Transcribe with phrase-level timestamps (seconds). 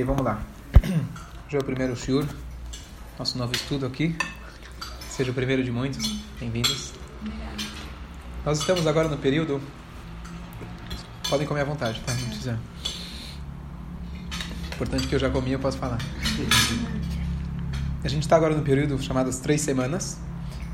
[0.00, 0.40] Vamos lá.
[1.46, 2.26] Hoje é o primeiro shiur,
[3.18, 4.16] nosso novo estudo aqui.
[5.10, 6.02] Seja o primeiro de muitos.
[6.40, 6.94] Bem-vindos.
[8.42, 9.60] Nós estamos agora no período.
[11.28, 12.14] Podem comer à vontade, tá?
[12.14, 12.58] Não precisa.
[14.74, 15.98] Importante que eu já comi, eu posso falar.
[18.02, 20.18] A gente está agora no período chamado as três semanas,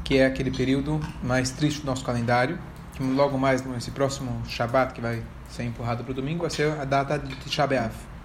[0.04, 2.56] que é aquele período mais triste do nosso calendário.
[2.94, 6.70] Que logo mais, nesse próximo Shabat, que vai ser empurrado para o domingo, vai ser
[6.78, 8.17] a data de Tisha B'Av.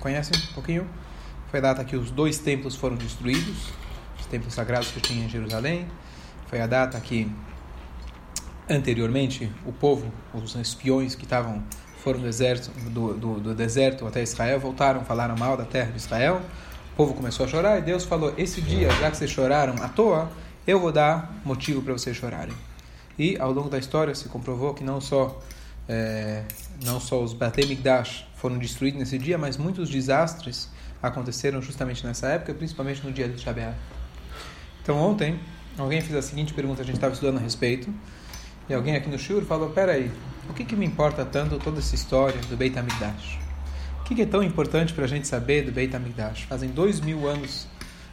[0.00, 0.88] Conhecem um pouquinho?
[1.50, 3.68] Foi a data que os dois templos foram destruídos,
[4.18, 5.86] os templos sagrados que tinha em Jerusalém.
[6.46, 7.30] Foi a data que
[8.68, 11.62] anteriormente o povo, os espiões que estavam
[11.98, 15.98] foram do deserto, do, do, do deserto até Israel, voltaram, falaram mal da terra de
[15.98, 16.40] Israel.
[16.94, 19.88] O povo começou a chorar e Deus falou: Esse dia, já que vocês choraram à
[19.88, 20.30] toa,
[20.66, 22.54] eu vou dar motivo para vocês chorarem.
[23.18, 25.38] E ao longo da história se comprovou que não só
[25.86, 26.44] é,
[26.84, 30.70] não só os Batei Migdash foram destruídos nesse dia, mas muitos desastres
[31.02, 33.76] aconteceram justamente nessa época, principalmente no dia de Shabat.
[34.82, 35.38] Então ontem,
[35.76, 37.92] alguém fez a seguinte pergunta, a gente estava estudando a respeito,
[38.66, 40.10] e alguém aqui no Shur falou, peraí,
[40.48, 43.38] o que, que me importa tanto toda essa história do Beit HaMikdash?
[44.00, 46.44] O que, que é tão importante para a gente saber do Beit HaMikdash?
[46.44, 47.66] Fazem dois mil anos,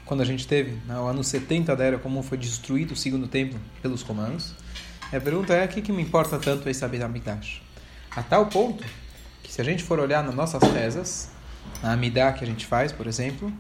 [0.06, 3.60] quando a gente teve, no ano 70 da Era Comum, foi destruído o segundo templo
[3.82, 4.54] pelos romanos.
[5.12, 7.62] E a pergunta é, o que, que me importa tanto esse Beit HaMikdash?
[8.14, 8.84] A tal ponto
[9.58, 11.30] se a gente for olhar nas nossas rezas,
[11.82, 13.52] na Amidah que a gente faz, por exemplo,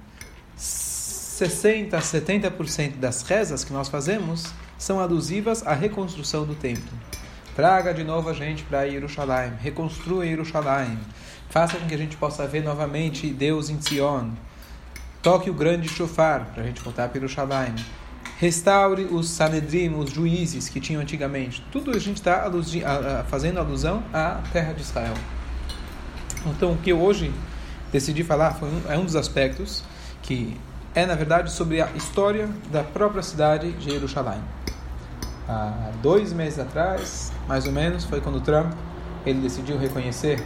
[0.55, 4.45] 60% a 70% das rezas que nós fazemos
[4.77, 6.95] são alusivas à reconstrução do templo.
[7.55, 10.99] Traga de novo a gente para Jerusalém, reconstrua Jerusalém,
[11.49, 14.29] faça com que a gente possa ver novamente Deus em Sion,
[15.23, 17.73] toque o grande shofar para a gente voltar para Jerusalém,
[18.37, 21.65] restaure os Sanedrim, os juízes que tinham antigamente.
[21.71, 22.47] Tudo a gente está
[23.27, 25.15] fazendo alusão à terra de Israel.
[26.51, 27.33] Então, o que eu hoje
[27.91, 29.83] decidi falar foi um, é um dos aspectos
[30.21, 30.57] que
[30.93, 34.39] é, na verdade, sobre a história da própria cidade de Jerusalém.
[35.47, 38.73] Há dois meses atrás, mais ou menos, foi quando Trump
[39.25, 40.43] ele decidiu reconhecer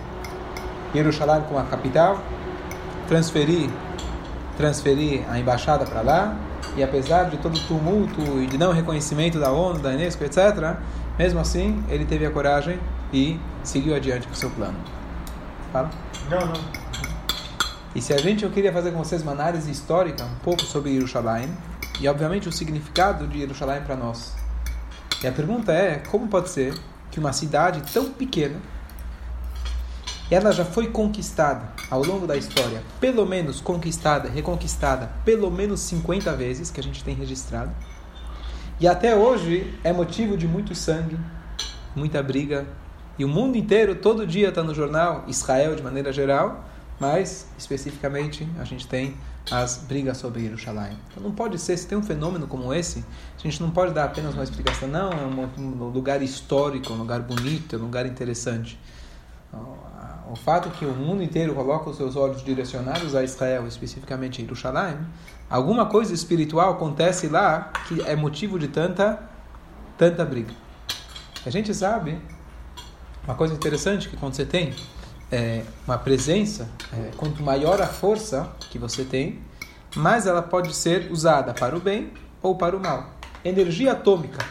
[0.93, 2.21] Jerusalém como a capital,
[3.07, 3.69] transferir
[4.57, 6.37] transferir a embaixada para lá
[6.75, 10.75] e apesar de todo o tumulto e de não reconhecimento da ONU, da Unesco, etc.,
[11.17, 12.79] mesmo assim ele teve a coragem
[13.11, 14.77] e seguiu adiante com seu plano.
[15.71, 15.89] Fala?
[16.29, 16.81] Não, não.
[17.95, 20.93] E se a gente, eu queria fazer com vocês uma análise histórica um pouco sobre
[20.93, 21.49] Jerusalém
[21.99, 24.33] e obviamente o significado de Jerusalém para nós.
[25.21, 26.73] E a pergunta é, como pode ser
[27.11, 28.59] que uma cidade tão pequena
[30.31, 36.33] ela já foi conquistada ao longo da história, pelo menos conquistada, reconquistada, pelo menos 50
[36.37, 37.71] vezes que a gente tem registrado.
[38.79, 41.19] E até hoje é motivo de muito sangue,
[41.93, 42.65] muita briga.
[43.17, 46.63] E o mundo inteiro, todo dia está no jornal, Israel de maneira geral,
[46.99, 49.15] mas especificamente a gente tem
[49.49, 50.97] as brigas sobre Jerusalém.
[51.09, 53.03] Então não pode ser, se tem um fenômeno como esse,
[53.37, 57.21] a gente não pode dar apenas uma explicação, não, é um, lugar histórico, um lugar
[57.21, 58.79] bonito, é um lugar interessante
[60.31, 64.45] o fato que o mundo inteiro coloca os seus olhos direcionados a Israel, especificamente a
[64.45, 64.97] Jerusalém,
[65.49, 69.21] alguma coisa espiritual acontece lá que é motivo de tanta,
[69.97, 70.53] tanta briga.
[71.45, 72.17] A gente sabe
[73.23, 74.73] uma coisa interessante que quando você tem
[75.31, 79.39] é, uma presença, é, quanto maior a força que você tem,
[79.95, 82.11] mais ela pode ser usada para o bem
[82.41, 83.11] ou para o mal.
[83.43, 84.45] Energia atômica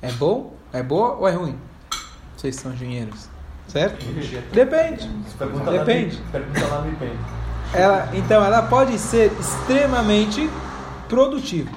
[0.00, 1.58] é bom, é boa ou é ruim?
[2.36, 3.28] Vocês são engenheiros.
[3.66, 4.04] Certo?
[4.52, 5.08] Depende.
[5.78, 6.22] Depende.
[7.74, 10.48] Ela, então, ela pode ser extremamente
[11.06, 11.70] produtiva,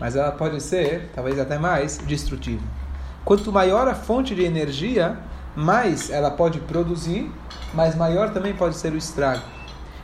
[0.00, 2.62] mas ela pode ser, talvez até mais, destrutiva.
[3.24, 5.18] Quanto maior a fonte de energia,
[5.54, 7.30] mais ela pode produzir,
[7.74, 9.42] mas maior também pode ser o estrago.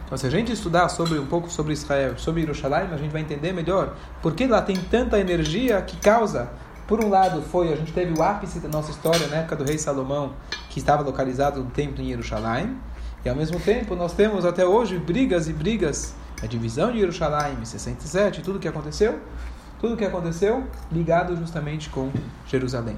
[0.04, 3.22] Então, se a gente estudar sobre um pouco sobre Israel, sobre Jerusalém, a gente vai
[3.22, 6.49] entender melhor por que lá tem tanta energia que causa
[6.87, 9.65] por um lado, foi a gente teve o ápice da nossa história na época do
[9.65, 10.34] rei Salomão,
[10.71, 12.77] que estava localizado no templo em Jerusalém,
[13.25, 17.57] e ao mesmo tempo nós temos até hoje brigas e brigas, a divisão de Jerusalém
[17.60, 19.18] em 67, tudo que aconteceu,
[19.78, 22.11] tudo que aconteceu ligado justamente com
[22.47, 22.97] Jerusalém.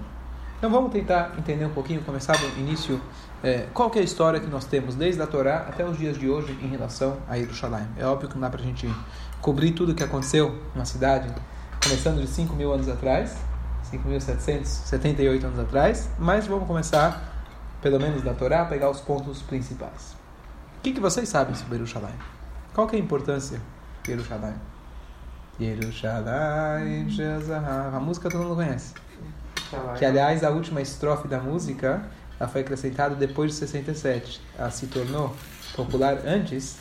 [0.58, 3.00] Então vamos tentar entender um pouquinho, começar do início,
[3.42, 6.28] é, qual é a história que nós temos desde a Torá até os dias de
[6.28, 7.86] hoje em relação a Jerusalém.
[7.96, 8.92] É óbvio que não dá para a gente
[9.40, 11.32] cobrir tudo o que aconteceu na cidade,
[11.80, 13.36] começando de 5 mil anos atrás,
[13.92, 17.44] 5.778 anos atrás, mas vamos começar,
[17.80, 20.16] pelo menos da Torá, a pegar os pontos principais.
[20.78, 22.14] O que, que vocês sabem sobre Jerusalém?
[22.74, 23.60] Qual é a importância
[24.02, 24.54] de Jerusalém?
[25.58, 27.94] Jerusalém, Jezahav.
[27.94, 28.94] A música todo mundo conhece.
[29.98, 32.02] Que, aliás, a última estrofe da música
[32.38, 34.40] ela foi acrescentada depois de 67.
[34.58, 35.34] Ela se tornou
[35.74, 36.78] popular antes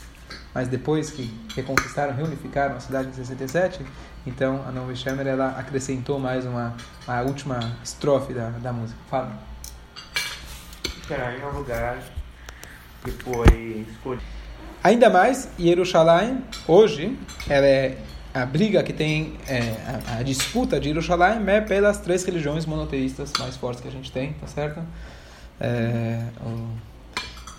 [0.54, 3.86] mas depois que reconquistaram, reunificaram a cidade em 67,
[4.26, 6.76] então a Novi Shemer ela acrescentou mais uma
[7.08, 9.00] a última estrofe da, da música.
[9.10, 9.38] Fala.
[11.10, 12.00] Em um lugar
[13.04, 14.26] que foi escolhido.
[14.84, 17.98] Ainda mais, Jerusalém, hoje, ela é
[18.42, 19.60] a briga que tem, é,
[20.08, 24.12] a, a, disputa de Jerusalém é pelas três religiões monoteístas mais fortes que a gente
[24.12, 24.82] tem, tá certo?
[25.60, 26.70] É, o,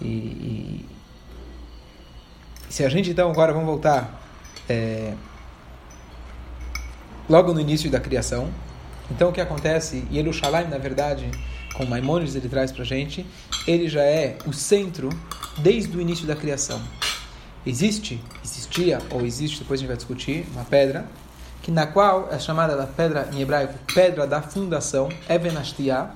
[0.00, 0.86] e, e,
[2.68, 4.22] se a gente então agora vamos voltar
[4.68, 5.14] é,
[7.28, 8.48] logo no início da criação,
[9.10, 10.06] então o que acontece?
[10.10, 11.30] Jerusalém, na verdade,
[11.74, 13.26] com Maimonides ele traz para gente,
[13.66, 15.08] ele já é o centro
[15.58, 16.80] desde o início da criação.
[17.68, 21.04] Existe, existia ou existe, depois a gente vai discutir, uma pedra
[21.60, 26.08] que na qual é chamada da pedra em hebraico pedra da fundação, Evenastia,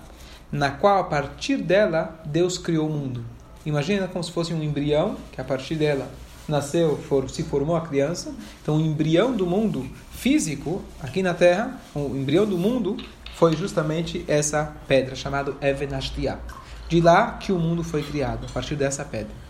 [0.51, 3.23] na qual a partir dela Deus criou o mundo.
[3.67, 6.09] Imagina como se fosse um embrião, que a partir dela
[6.49, 8.35] nasceu, for, se formou a criança.
[8.63, 12.97] Então, o embrião do mundo físico, aqui na Terra, o embrião do mundo
[13.35, 16.39] foi justamente essa pedra, chamada Evenastia.
[16.89, 19.42] De lá que o mundo foi criado, a partir dessa pedra.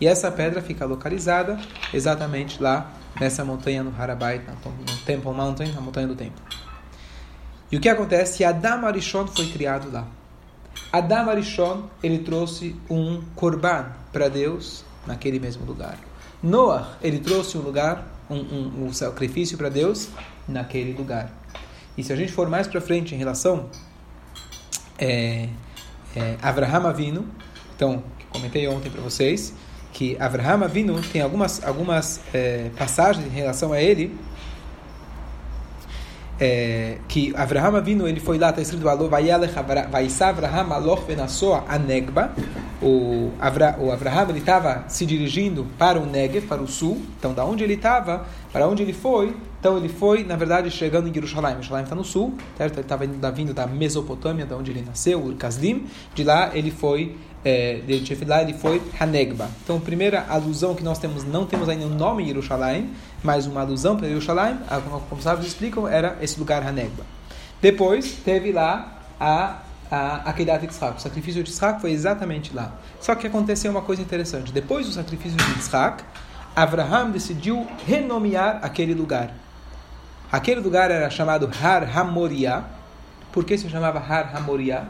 [0.00, 1.58] E essa pedra fica localizada
[1.92, 6.42] exatamente lá nessa montanha no Harabait, no Temple Mountain, na montanha do templo.
[7.70, 8.44] E o que acontece?
[8.44, 10.06] Adam Arishon foi criado lá.
[10.92, 15.98] Adam Arishon, ele trouxe um korban para Deus naquele mesmo lugar.
[16.42, 20.08] Noah, ele trouxe um lugar, um, um, um sacrifício para Deus
[20.46, 21.32] naquele lugar.
[21.96, 23.68] E se a gente for mais para frente em relação
[24.98, 25.48] é,
[26.14, 26.94] é, Avraham
[27.74, 29.54] então, que comentei ontem para vocês,
[29.92, 34.16] que Avraham Avinu tem algumas, algumas é, passagens em relação a ele,
[36.40, 38.84] é, que Avraham Avinu ele foi lá, está escrito
[39.90, 42.32] Vaisa Avraham Aloch Venassoa Anegba.
[42.80, 47.02] O, Avra, o Avraham estava se dirigindo para o Negev, para o sul.
[47.18, 51.08] Então, da onde ele estava, para onde ele foi, então ele foi, na verdade, chegando
[51.08, 51.54] em Jerusalém.
[51.54, 52.74] Jerusalém está no sul, certo?
[52.74, 55.34] Ele estava vindo da Mesopotâmia, da onde ele nasceu, Ur.
[56.14, 59.48] De lá ele foi é, de lá ele foi Hanegba.
[59.62, 62.90] Então, a primeira alusão que nós temos, não temos ainda o nome Jerusalém,
[63.22, 64.58] mas uma alusão para Jerusalém,
[65.08, 67.04] como os sábios explicam, era esse lugar Hanegba.
[67.60, 70.98] Depois, teve lá a a Akedat Yitzhak.
[70.98, 72.74] O sacrifício de Yitzhak foi exatamente lá.
[73.00, 74.52] Só que aconteceu uma coisa interessante.
[74.52, 76.04] Depois do sacrifício de Yitzhak,
[76.54, 79.32] Abraham decidiu renomear aquele lugar.
[80.30, 82.64] Aquele lugar era chamado Har Hamoria.
[83.32, 84.86] Por que se chamava Har Hamoria?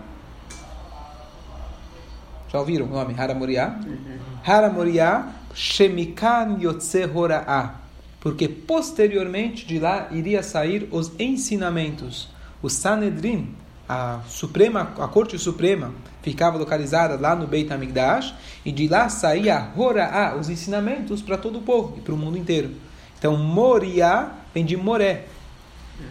[2.51, 3.79] Já ouviram o nome Haramoriá?
[3.87, 4.19] Uhum.
[4.45, 7.75] Haramoriá, Shemikan Yotze Hora'a.
[8.21, 12.31] Porque posteriormente de lá iria sair os ensinamentos.
[12.63, 13.55] O Sanedrin,
[13.89, 15.93] a Suprema, a Corte Suprema,
[16.23, 21.59] ficava localizada lá no Beit HaMikdash, e de lá saía Hora'a, os ensinamentos para todo
[21.59, 22.71] o povo e para o mundo inteiro.
[23.19, 25.25] Então, Moriá vem de Moré.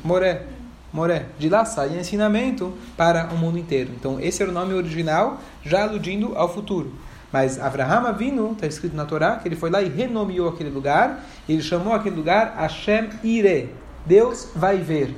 [0.03, 0.43] Moré.
[0.93, 1.25] Moré.
[1.37, 3.91] De lá sai ensinamento para o mundo inteiro.
[3.93, 6.93] Então, esse era o nome original, já aludindo ao futuro.
[7.31, 11.25] Mas Avraham Avinu, está escrito na Torá, que ele foi lá e renomeou aquele lugar,
[11.47, 13.69] ele chamou aquele lugar Hashem Ire.
[14.05, 15.13] Deus vai ver.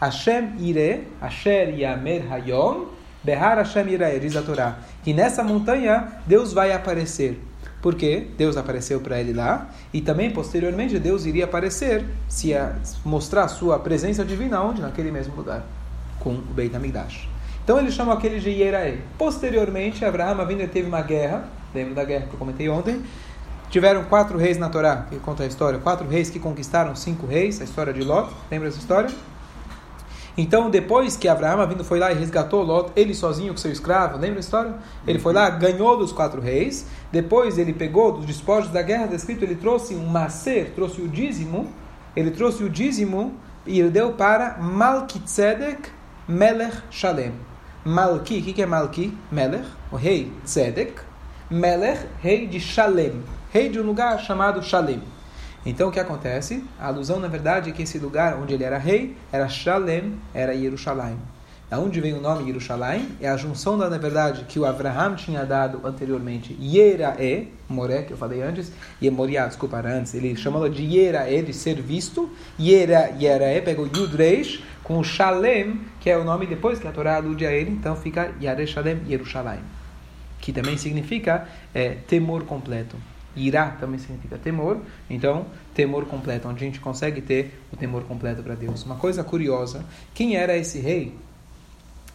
[0.00, 2.86] Hashem Ire, Asher Yamer Hayom,
[3.24, 4.78] Behar Hashem Ire, diz a Torá.
[5.02, 7.40] Que nessa montanha Deus vai aparecer
[7.82, 13.48] porque Deus apareceu para ele lá e também posteriormente Deus iria aparecer se a, mostrar
[13.48, 15.64] sua presença divina onde naquele mesmo lugar
[16.20, 17.28] com o Beit Hamikdash.
[17.64, 19.02] Então ele chama aquele de Yerae.
[19.18, 23.02] Posteriormente Abraão vindo teve uma guerra, lembra da guerra que eu comentei ontem?
[23.68, 27.60] Tiveram quatro reis na Torá, que conta a história, quatro reis que conquistaram cinco reis,
[27.60, 29.10] a história de Lot, lembra essa história?
[30.36, 34.18] Então, depois que Abraão vindo foi lá e resgatou Lot, ele sozinho com seu escravo,
[34.18, 34.74] lembra a história?
[35.06, 39.44] Ele foi lá, ganhou dos quatro reis, depois ele pegou dos despojos da guerra, descrito,
[39.44, 41.68] ele trouxe um macer, trouxe o dízimo,
[42.16, 43.34] ele trouxe o dízimo
[43.66, 45.90] e ele deu para Malkitzedek
[46.28, 47.32] Melech Shalem.
[47.84, 49.12] Malki, o que é Malki?
[49.30, 50.94] Melech, o rei Tzedek.
[51.50, 55.02] Melech, rei de Shalem, rei de um lugar chamado Shalem.
[55.64, 56.64] Então o que acontece?
[56.78, 60.56] A alusão, na verdade, é que esse lugar onde ele era rei era Shalem, era
[60.56, 61.16] Jerusalém.
[61.72, 63.08] Da onde vem o nome Jerusalém?
[63.18, 68.12] É a junção, da, na verdade, que o Abraham tinha dado anteriormente, Yerae, Moré, que
[68.12, 72.28] eu falei antes, e Moriá, desculpa, antes, ele chamou de Yerae, de ser visto,
[72.60, 76.92] Yera, Yerae, pegou Yud Reish, com o Shalem, que é o nome depois que a
[76.92, 79.60] Torá alude a ele, então fica Yare Shalem, Jerusalém,
[80.42, 82.98] que também significa é, temor completo.
[83.34, 88.42] Irá também significa temor, então temor completo, onde a gente consegue ter o temor completo
[88.42, 88.84] para Deus.
[88.84, 91.14] Uma coisa curiosa, quem era esse rei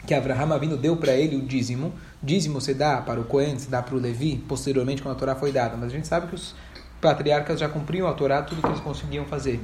[0.06, 1.92] que Abraham vindo deu para ele o dízimo?
[2.22, 5.34] Dízimo se dá para o Cohen, se dá para o Levi, posteriormente quando a Torá
[5.34, 6.54] foi dada, mas a gente sabe que os
[7.00, 9.60] patriarcas já cumpriam a Torá, tudo que eles conseguiam fazer.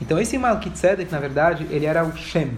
[0.00, 2.52] Então esse Malkitzedek, na verdade, ele era o Shem.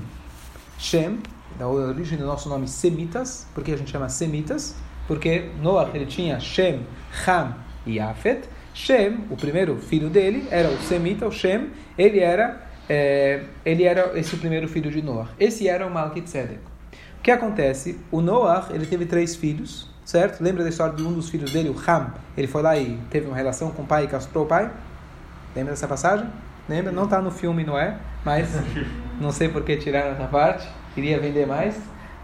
[0.76, 1.21] Shem,
[1.57, 4.75] da origem do nosso nome Semitas, porque a gente chama Semitas,
[5.07, 6.85] porque Noah ele tinha Shem,
[7.26, 7.54] Ham
[7.87, 8.49] e Afet.
[8.72, 14.18] Shem, o primeiro filho dele, era o Semita, o Shem, ele era, é, ele era
[14.18, 15.28] esse primeiro filho de Noah.
[15.38, 16.60] Esse era o Malkitzedek.
[17.18, 17.99] O que acontece?
[18.10, 20.42] O Noah, ele teve três filhos, certo?
[20.42, 22.14] Lembra da história de um dos filhos dele, o Ham?
[22.37, 24.70] Ele foi lá e teve uma relação com o pai e castrou o pai?
[25.54, 26.26] Lembra dessa passagem?
[26.68, 26.92] Lembra?
[26.92, 27.99] Não está no filme, não é?
[28.25, 28.49] Mas
[29.20, 30.66] não sei por que tiraram essa parte.
[30.94, 31.76] Queria vender mais.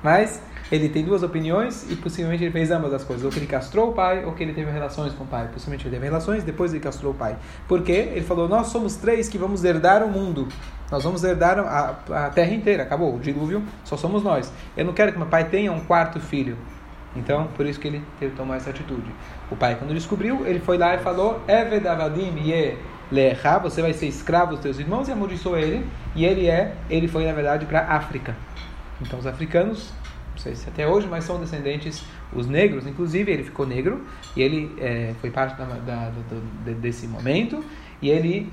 [0.02, 3.24] Mas ele tem duas opiniões e possivelmente ele fez ambas as coisas.
[3.24, 5.48] Ou que ele castrou o pai ou que ele teve relações com o pai.
[5.52, 7.36] Possivelmente ele teve relações, depois ele castrou o pai.
[7.68, 10.48] Porque ele falou: Nós somos três que vamos herdar o mundo.
[10.90, 12.82] Nós vamos herdar a, a terra inteira.
[12.82, 13.14] Acabou.
[13.14, 14.52] O dilúvio só somos nós.
[14.76, 16.56] Eu não quero que meu pai tenha um quarto filho.
[17.14, 19.10] Então, por isso que ele teve que tomar essa atitude.
[19.50, 21.40] O pai, quando descobriu, ele foi lá e falou:
[23.62, 25.86] você vai ser escravo dos teus irmãos, e amaldiçoou ele.
[26.14, 28.34] E ele é, ele foi na verdade para África.
[29.00, 29.92] Então, os africanos
[30.36, 34.42] não sei se até hoje, mas são descendentes, os negros, inclusive ele ficou negro, e
[34.42, 37.64] ele é, foi parte da, da, do, desse momento,
[38.02, 38.52] e ele,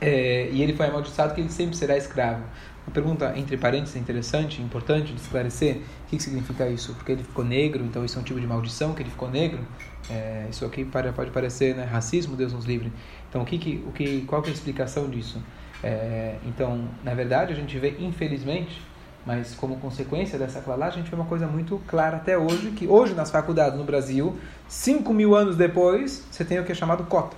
[0.00, 2.42] é, e ele foi amaldiçoado que ele sempre será escravo.
[2.86, 6.94] Uma pergunta entre parênteses interessante, importante de esclarecer, o que, que significa isso?
[6.94, 9.60] Porque ele ficou negro, então isso é um tipo de maldição, que ele ficou negro?
[10.08, 12.90] É, isso aqui pode parecer né, racismo, Deus nos livre.
[13.28, 15.40] Então, o que, que, o que, qual que é a explicação disso?
[15.84, 18.80] É, então, na verdade, a gente vê, infelizmente,
[19.26, 22.86] mas como consequência dessa clalá, a gente vê uma coisa muito clara até hoje, que
[22.86, 24.36] hoje nas faculdades no Brasil,
[24.68, 27.36] 5 mil anos depois, você tem o que é chamado cota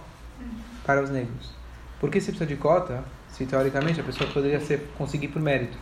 [0.85, 1.51] para os negros.
[2.01, 3.03] Por que se precisa de cota?
[3.29, 5.79] Se teoricamente a pessoa poderia ser, conseguir por mérito.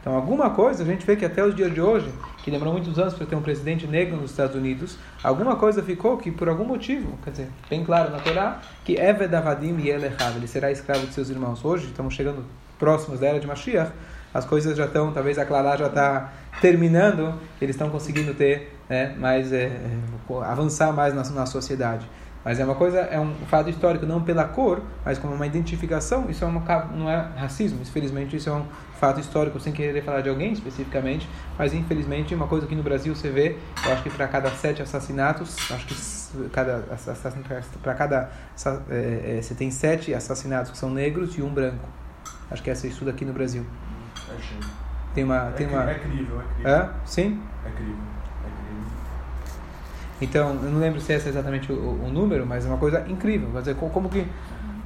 [0.00, 2.10] Então, alguma coisa, a gente vê que até os dias de hoje,
[2.42, 6.16] que demorou muitos anos para ter um presidente negro nos Estados Unidos, alguma coisa ficou
[6.16, 10.10] que, por algum motivo, quer dizer, bem claro na Torá, que Eved Avadim e ele
[10.46, 11.62] será escravo de seus irmãos.
[11.62, 12.46] Hoje, estamos chegando
[12.78, 13.92] próximos da era de Mashiach,
[14.32, 19.14] as coisas já estão, talvez a Clara já está terminando, eles estão conseguindo ter, né,
[19.18, 19.98] mais, é, é,
[20.44, 22.08] avançar mais na, na sociedade.
[22.44, 26.30] Mas é uma coisa, é um fato histórico, não pela cor, mas como uma identificação.
[26.30, 26.60] Isso é uma,
[26.96, 28.64] não é racismo, infelizmente isso é um
[28.98, 33.14] fato histórico, sem querer falar de alguém especificamente, mas infelizmente uma coisa que no Brasil
[33.14, 36.84] você vê, eu acho que para cada sete assassinatos, acho que cada
[37.82, 38.30] para cada
[38.90, 41.88] é, é, você tem sete assassinatos que são negros e um branco.
[42.50, 43.64] Acho que essa é isso aqui no Brasil.
[45.14, 45.48] Tem uma.
[45.48, 45.90] É, tem uma...
[45.90, 46.72] é crível, é crível.
[46.72, 46.90] É?
[47.04, 47.42] Sim?
[47.64, 47.94] É crível.
[48.44, 48.84] É crível.
[50.20, 53.04] Então, eu não lembro se esse é exatamente o, o, número, mas é uma coisa
[53.08, 53.50] incrível.
[53.52, 54.26] Quer dizer, como que,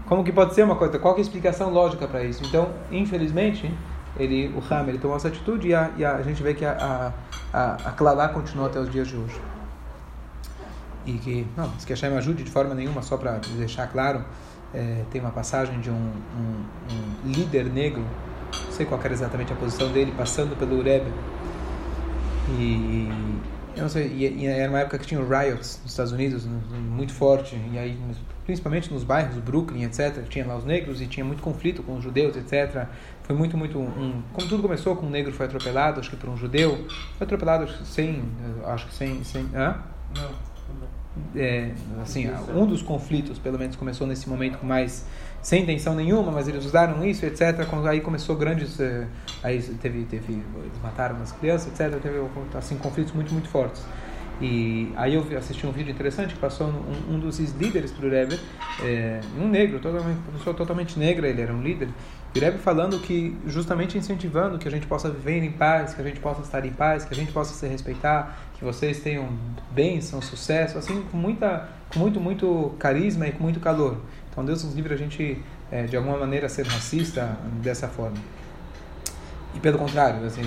[0.06, 0.98] como que pode ser uma coisa?
[0.98, 2.42] Qual é a explicação lógica para isso?
[2.44, 3.72] Então, infelizmente,
[4.18, 6.64] ele, o Ham ele tomou essa atitude e a, e a, a gente vê que
[6.64, 7.12] a,
[7.52, 9.40] a, a Clalá continua até os dias de hoje.
[11.04, 14.24] E que, não, se que a Shem ajude de forma nenhuma, só para deixar claro,
[14.72, 16.64] é, tem uma passagem de um, um,
[17.24, 18.04] um líder negro
[18.75, 21.11] sei qual era exatamente a posição dele, passando pelo Rebbe.
[22.59, 23.09] E
[23.76, 27.12] eu não sei, e, e, era uma época que tinha riots nos Estados Unidos, muito
[27.12, 27.99] forte, e aí
[28.45, 32.04] principalmente nos bairros, Brooklyn, etc, tinha lá os negros e tinha muito conflito com os
[32.04, 32.87] judeus, etc.
[33.23, 36.28] Foi muito, muito um, como tudo começou com um negro foi atropelado, acho que por
[36.28, 38.23] um judeu, foi atropelado sem,
[38.66, 39.78] acho que sem, sem, hã?
[40.14, 40.54] Não.
[41.37, 45.07] É, assim, um dos conflitos, pelo menos começou nesse momento mais
[45.44, 47.68] sem intenção nenhuma, mas eles usaram isso, etc.
[47.86, 49.06] Aí começou grandes, eh,
[49.42, 52.00] aí teve, teve, eles mataram as crianças, etc.
[52.00, 52.16] Teve
[52.54, 53.84] assim conflitos muito, muito fortes.
[54.40, 58.10] E aí eu assisti um vídeo interessante que passou um, um dos líderes para o
[58.10, 58.40] Rebbe,
[58.82, 61.90] é, um negro, totalmente, uma pessoa totalmente negra, ele era um líder.
[62.34, 66.00] E o Rebbe falando que, justamente incentivando que a gente possa viver em paz, que
[66.00, 69.28] a gente possa estar em paz, que a gente possa se respeitar, que vocês tenham
[69.70, 73.98] bênção, sucesso, assim, com, muita, com muito, muito carisma e com muito calor.
[74.35, 78.17] Então Deus nos livre a gente, é, de alguma maneira, ser racista dessa forma.
[79.55, 80.43] E pelo contrário, assim,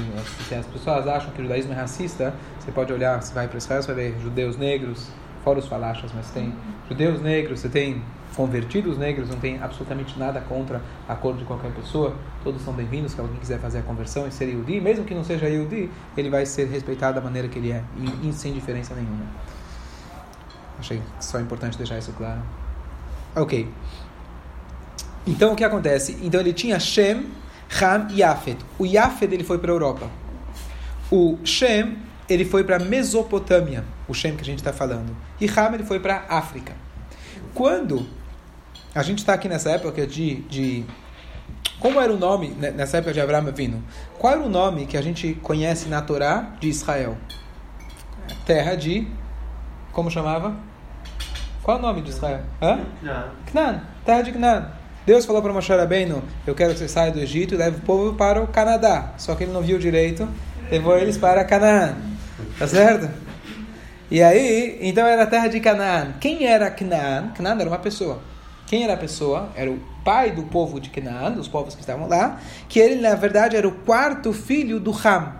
[0.45, 3.57] se as pessoas acham que o judaísmo é racista, você pode olhar, você vai para
[3.57, 5.07] Israel, você vai ver judeus negros,
[5.41, 6.53] fora os falachas, mas tem
[6.89, 8.01] judeus negros, você tem
[8.35, 12.13] convertidos negros, não tem absolutamente nada contra a cor de qualquer pessoa,
[12.43, 15.23] todos são bem-vindos, se alguém quiser fazer a conversão e ser Yudi, mesmo que não
[15.23, 17.81] seja Yudi, ele vai ser respeitado da maneira que ele é,
[18.21, 19.25] e, sem diferença nenhuma.
[20.77, 22.41] Achei só importante deixar isso claro.
[23.37, 23.67] Ok.
[25.27, 26.17] Então o que acontece?
[26.23, 27.27] Então ele tinha Shem,
[27.79, 28.57] Ham e Yafet.
[28.79, 30.09] O Yafet ele foi para a Europa.
[31.11, 35.15] O Shem ele foi para a Mesopotâmia, o Shem que a gente está falando.
[35.39, 36.73] E Ham ele foi para a África.
[37.53, 38.07] Quando
[38.95, 40.83] a gente está aqui nessa época de, de
[41.79, 43.83] como era o nome nessa época de Abraão vindo?
[44.17, 47.15] Qual era o nome que a gente conhece na Torá de Israel?
[48.45, 49.07] Terra de
[49.91, 50.66] como chamava?
[51.67, 52.39] Qual é o nome de Israel?
[52.61, 52.79] Hã?
[53.51, 54.71] Canaan, terra de Canaan.
[55.05, 57.81] Deus falou para Moshe Rabbeinu, eu quero que você saia do Egito e leve o
[57.81, 59.11] povo para o Canadá.
[59.17, 60.29] Só que ele não viu direito,
[60.71, 61.93] levou eles para Canaã.
[62.57, 63.09] Tá certo?
[64.09, 66.13] E aí, então era a terra de Canaã.
[66.21, 67.33] Quem era Canaã?
[67.35, 68.21] Canaã era uma pessoa.
[68.65, 69.49] Quem era a pessoa?
[69.53, 73.13] Era o pai do povo de Canaã, dos povos que estavam lá, que ele, na
[73.13, 75.33] verdade, era o quarto filho do Ham.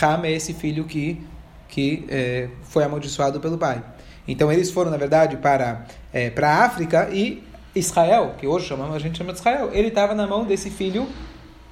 [0.00, 1.20] Ham é esse filho que,
[1.66, 3.82] que é, foi amaldiçoado pelo pai.
[4.26, 7.42] Então eles foram, na verdade, para, é, para a África e
[7.74, 11.08] Israel, que hoje chamamos, a gente chama de Israel, ele estava na mão desse filho,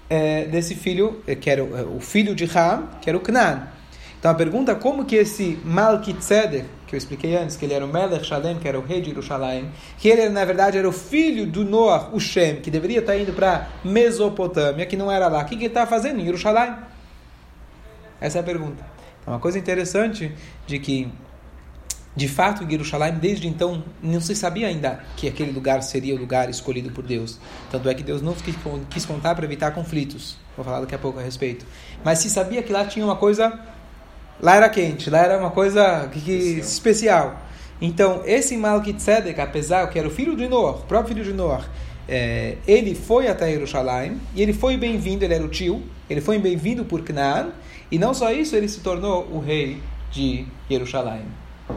[0.08, 3.68] é, desse filho, que era o, o, filho de Ham, que era o Canaan.
[4.18, 7.88] Então a pergunta como que esse Malkitzedek, que eu expliquei antes, que ele era o
[7.88, 11.46] Melech Shalem, que era o rei de Jerusalém, que ele na verdade era o filho
[11.46, 15.42] do Noah, o Shem, que deveria estar indo para Mesopotâmia, que não era lá.
[15.42, 16.74] O que, que ele estava fazendo em Jerusalém?
[18.20, 18.84] Essa é a pergunta.
[19.20, 20.32] Então, uma coisa interessante
[20.66, 21.10] de que
[22.14, 26.50] de fato, Jerusalém, desde então, não se sabia ainda que aquele lugar seria o lugar
[26.50, 27.38] escolhido por Deus.
[27.70, 28.34] Tanto é que Deus não
[28.90, 30.36] quis contar para evitar conflitos.
[30.56, 31.64] Vou falar daqui a pouco a respeito.
[32.04, 33.58] Mas se sabia que lá tinha uma coisa.
[34.42, 37.40] Lá era quente, lá era uma coisa que, que especial.
[37.80, 41.64] Então, esse Malkitzedek, apesar que era o filho de Noah, o próprio filho de Noah,
[42.08, 46.38] é, ele foi até Jerusalém e ele foi bem-vindo, ele era o tio, ele foi
[46.38, 47.50] bem-vindo por Canaan,
[47.90, 51.22] e não só isso, ele se tornou o rei de Jerusalém.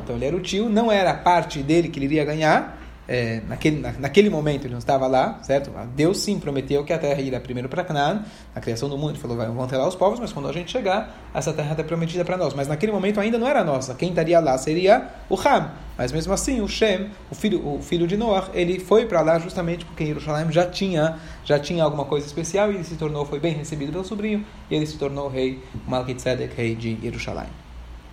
[0.03, 2.79] Então ele era o tio, não era a parte dele que ele iria ganhar.
[3.05, 5.71] É, naquele, na, naquele momento ele não estava lá, certo?
[5.93, 8.23] Deus sim prometeu que a terra iria primeiro para Canaã,
[8.55, 10.71] na criação do mundo, ele falou: vão ter lá os povos, mas quando a gente
[10.71, 12.53] chegar, essa terra está prometida para nós.
[12.53, 15.71] Mas naquele momento ainda não era nossa, quem estaria lá seria o Ham.
[15.97, 19.37] Mas mesmo assim, o Shem, o filho, o filho de Noah, ele foi para lá
[19.37, 23.39] justamente porque Jerusalém já tinha, já tinha alguma coisa especial e ele se tornou, foi
[23.39, 27.49] bem recebido pelo sobrinho, e ele se tornou rei Malkitzedek, rei de Jerusalém.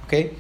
[0.05, 0.37] Ok?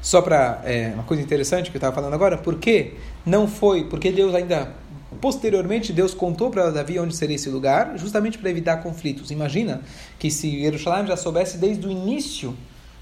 [0.00, 2.94] Só para é, uma coisa interessante que eu estava falando agora, por que
[3.26, 3.84] não foi?
[3.84, 4.72] Porque Deus ainda
[5.20, 9.30] posteriormente Deus contou para Davi onde seria esse lugar, justamente para evitar conflitos.
[9.30, 9.80] Imagina
[10.18, 12.56] que se Jerusalém já soubesse desde o início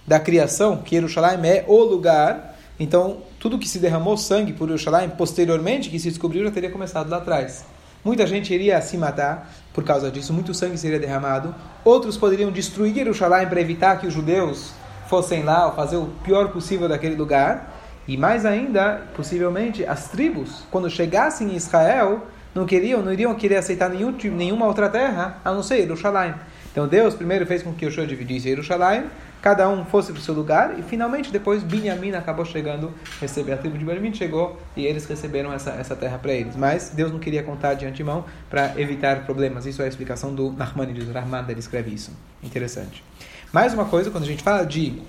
[0.06, 5.10] da criação que Jerusalém é o lugar, então tudo que se derramou sangue por Jerusalém
[5.10, 7.64] posteriormente que se descobriu já teria começado lá atrás.
[8.04, 11.52] Muita gente iria se matar por causa disso, muito sangue seria derramado.
[11.84, 14.70] Outros poderiam destruir Jerusalém para evitar que os judeus
[15.08, 17.74] fossem lá, ou fazer o pior possível daquele lugar.
[18.08, 23.56] E mais ainda, possivelmente, as tribos, quando chegassem em Israel, não queriam, não iriam querer
[23.56, 26.34] aceitar nenhum, nenhuma outra terra, a não ser Jerusalém.
[26.72, 29.04] Então Deus primeiro fez com que Yoshua dividisse Jerusalém,
[29.40, 33.56] cada um fosse para o seu lugar, e finalmente depois Binyamin acabou chegando, receber a
[33.56, 36.54] tribo de Benjamim chegou e eles receberam essa, essa terra para eles.
[36.54, 39.64] Mas Deus não queria contar de antemão para evitar problemas.
[39.64, 42.10] Isso é a explicação do Nachmanides Rahman, ele escreve isso.
[42.42, 43.02] Interessante.
[43.56, 45.00] Mais uma coisa, quando a gente fala de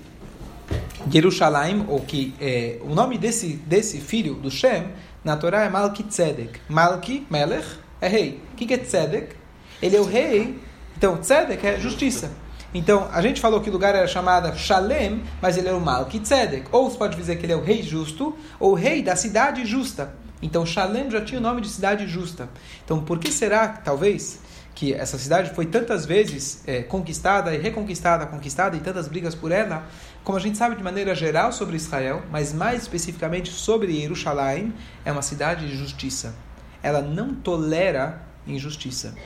[1.10, 4.88] Jerusalém, ou que é, o nome desse, desse filho do Shem,
[5.22, 6.58] na Torá é Malki Tzedek.
[6.66, 7.66] Malki, Melech,
[8.00, 8.40] é rei.
[8.50, 9.36] O que é Tzedek?
[9.82, 10.58] Ele é o rei.
[10.96, 12.32] Então, Tzedek é justiça.
[12.72, 16.18] Então, a gente falou que o lugar era chamado Shalem, mas ele é o Malki
[16.18, 16.68] Tzedek.
[16.72, 19.66] Ou você pode dizer que ele é o rei justo, ou o rei da cidade
[19.66, 20.14] justa.
[20.40, 22.48] Então, Shalem já tinha o nome de cidade justa.
[22.82, 24.40] Então, por que será, talvez,
[24.78, 29.50] que essa cidade foi tantas vezes é, conquistada e reconquistada, conquistada e tantas brigas por
[29.50, 29.88] ela,
[30.22, 34.72] como a gente sabe de maneira geral sobre Israel, mas mais especificamente sobre Jerusalém,
[35.04, 36.32] é uma cidade de justiça.
[36.80, 39.16] Ela não tolera injustiça.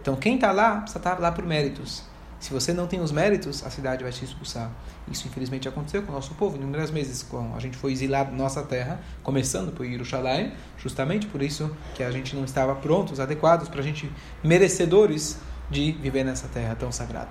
[0.00, 2.04] Então quem está lá precisa estar tá lá por méritos.
[2.42, 4.68] Se você não tem os méritos, a cidade vai te expulsar.
[5.08, 6.56] Isso, infelizmente, aconteceu com o nosso povo.
[6.56, 11.40] Inúmeras vezes, quando a gente foi exilado da nossa terra, começando por Jerusalém, justamente por
[11.40, 14.10] isso que a gente não estava prontos, adequados, para a gente,
[14.42, 15.38] merecedores
[15.70, 17.30] de viver nessa terra tão sagrada.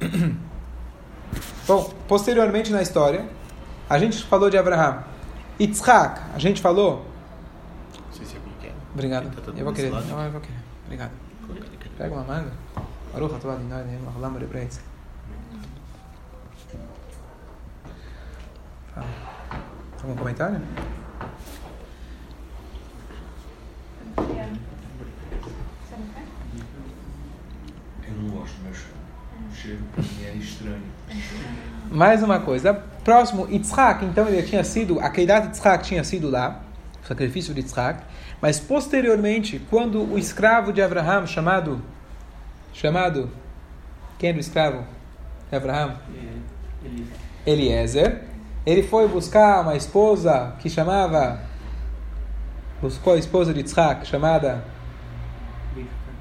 [1.66, 3.28] Bom, posteriormente na história,
[3.90, 5.02] a gente falou de Abraham.
[5.58, 7.04] Yitzhak, a gente falou.
[7.96, 9.28] Não sei se é Obrigado.
[9.58, 9.90] Eu vou querer.
[9.90, 10.55] Não, eu vou querer.
[10.86, 11.10] Obrigado.
[11.98, 12.52] Pega uma manga.
[13.12, 14.68] Baruch atov Adonai Eloheinu haolam v'lebrei
[20.02, 20.60] Algum comentário?
[28.06, 28.84] Eu não gosto, mas
[29.52, 30.82] cheiro para mim é estranho.
[31.90, 32.74] Mais uma coisa.
[33.02, 36.62] Próximo, Yitzhak, então ele tinha sido, a Keidat Yitzhak tinha sido lá,
[37.06, 38.02] sacrifício de Yitzhak.
[38.40, 41.82] Mas posteriormente, quando o escravo de Abraham, chamado.
[42.72, 43.30] Chamado.
[44.18, 44.84] Quem era o escravo
[45.50, 45.96] de Abraham?
[47.46, 48.22] Eliezer.
[48.64, 51.40] Ele foi buscar uma esposa que chamava.
[52.82, 54.64] Buscou a esposa de Yitzhak, chamada.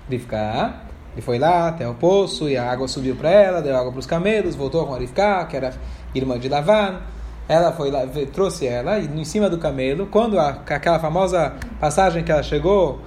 [0.09, 0.85] Rivka.
[1.13, 3.99] Ele foi lá até o poço e a água subiu para ela, deu água para
[3.99, 5.73] os camelos, voltou com a Rivka, que era
[6.13, 7.01] irmã de Lavan.
[7.47, 8.01] Ela foi lá,
[8.33, 13.01] trouxe ela e em cima do camelo, quando a, aquela famosa passagem que ela chegou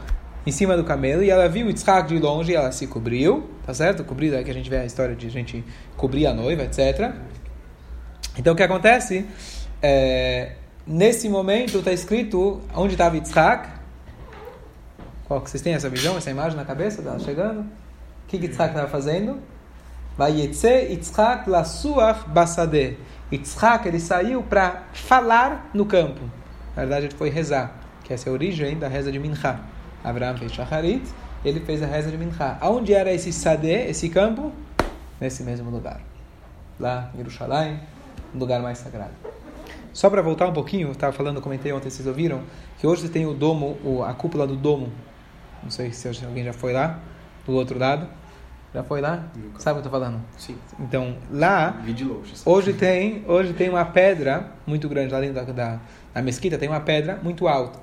[0.46, 3.74] em cima do camelo e ela viu Yitzhak de longe e ela se cobriu, tá
[3.74, 4.04] certo?
[4.04, 5.64] Cobrido é que a gente vê a história de a gente
[5.96, 7.12] cobrir a noiva, etc.
[8.38, 9.26] Então o que acontece?
[9.82, 10.52] É,
[10.86, 13.68] nesse momento está escrito onde estava Yitzhak.
[15.26, 17.60] Qual vocês têm essa visão, essa imagem na cabeça dela chegando?
[17.60, 17.66] O
[18.28, 19.38] que que Yitzhak estava fazendo?
[20.16, 22.96] Vayetze Yitzhak lasuach basadeh.
[23.30, 26.20] Yitzhak ele saiu para falar no campo.
[26.74, 27.72] Na verdade ele foi rezar,
[28.04, 29.60] que essa é a origem da reza de Mincha.
[30.02, 31.02] Abraham fez Shacharit,
[31.44, 32.56] ele fez a reza de Mincha.
[32.60, 34.52] Aonde era esse sadeh, esse campo?
[35.20, 36.00] Nesse mesmo lugar.
[36.78, 37.20] Lá em
[38.34, 39.12] um lugar mais sagrado.
[39.92, 42.42] Só para voltar um pouquinho, estava falando, comentei ontem, vocês ouviram,
[42.78, 44.92] que hoje tem o domo, a cúpula do domo.
[45.62, 47.00] Não sei se alguém já foi lá,
[47.44, 48.06] do outro lado.
[48.74, 49.28] Já foi lá?
[49.34, 49.60] Nunca.
[49.60, 50.20] Sabe o que eu estou falando?
[50.36, 50.56] Sim.
[50.78, 52.36] Então, lá, Vi de longe.
[52.36, 52.56] sabe?
[52.56, 55.80] hoje tem, hoje tem uma pedra muito grande, lá dentro da, da,
[56.12, 57.78] da mesquita tem uma pedra muito alta.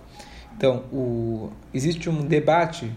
[0.56, 2.91] Então, o, existe um debate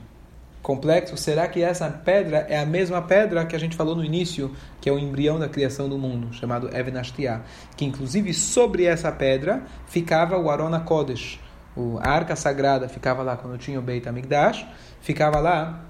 [0.63, 4.55] complexo, será que essa pedra é a mesma pedra que a gente falou no início,
[4.81, 7.41] que é o embrião da criação do mundo, chamado Even Ashtiah,
[7.77, 11.41] que inclusive sobre essa pedra ficava o Arona Kodesh,
[11.75, 14.67] o, a arca sagrada ficava lá quando tinha o Beit HaMikdash,
[15.01, 15.85] ficava lá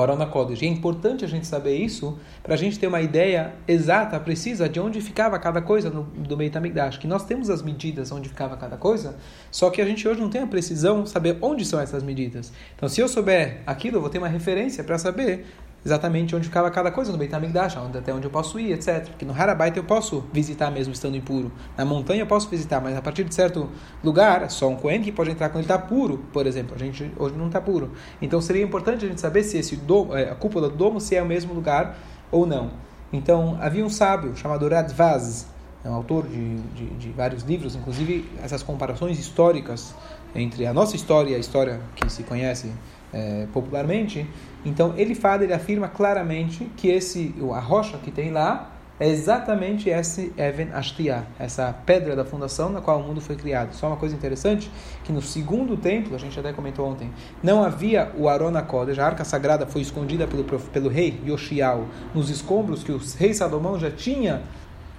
[0.00, 0.62] o Arona Kodesh.
[0.62, 4.68] E é importante a gente saber isso para a gente ter uma ideia exata, precisa,
[4.68, 6.98] de onde ficava cada coisa no, do Beit HaMikdash.
[6.98, 9.16] Que nós temos as medidas onde ficava cada coisa,
[9.50, 12.52] só que a gente hoje não tem a precisão saber onde são essas medidas.
[12.76, 15.46] Então, se eu souber aquilo, eu vou ter uma referência para saber
[15.84, 19.08] exatamente onde ficava cada coisa no Beit HaMikdash, até onde eu posso ir, etc.
[19.08, 21.52] Porque no Harabait eu posso visitar mesmo estando impuro.
[21.76, 23.68] Na montanha eu posso visitar, mas a partir de certo
[24.02, 26.74] lugar, só um Kohen que pode entrar quando ele está puro, por exemplo.
[26.74, 27.92] A gente hoje não está puro.
[28.22, 31.14] Então seria importante a gente saber se esse domo, eh, a cúpula do domo se
[31.14, 31.98] é o mesmo lugar
[32.30, 32.70] ou não.
[33.12, 35.46] Então havia um sábio chamado Radvaz,
[35.84, 39.94] é um autor de, de, de vários livros, inclusive essas comparações históricas
[40.34, 42.72] entre a nossa história e a história que se conhece
[43.12, 44.26] eh, popularmente.
[44.64, 49.88] Então ele fala, ele afirma claramente que esse a rocha que tem lá é exatamente
[49.88, 53.74] esse Even Ashtiah, essa pedra da fundação na qual o mundo foi criado.
[53.74, 54.70] Só uma coisa interessante,
[55.02, 57.10] que no segundo templo, a gente até comentou ontem,
[57.42, 62.30] não havia o Arona Kodesh, a arca sagrada foi escondida pelo, pelo rei Yoshiao nos
[62.30, 64.42] escombros que o rei Salomão já tinha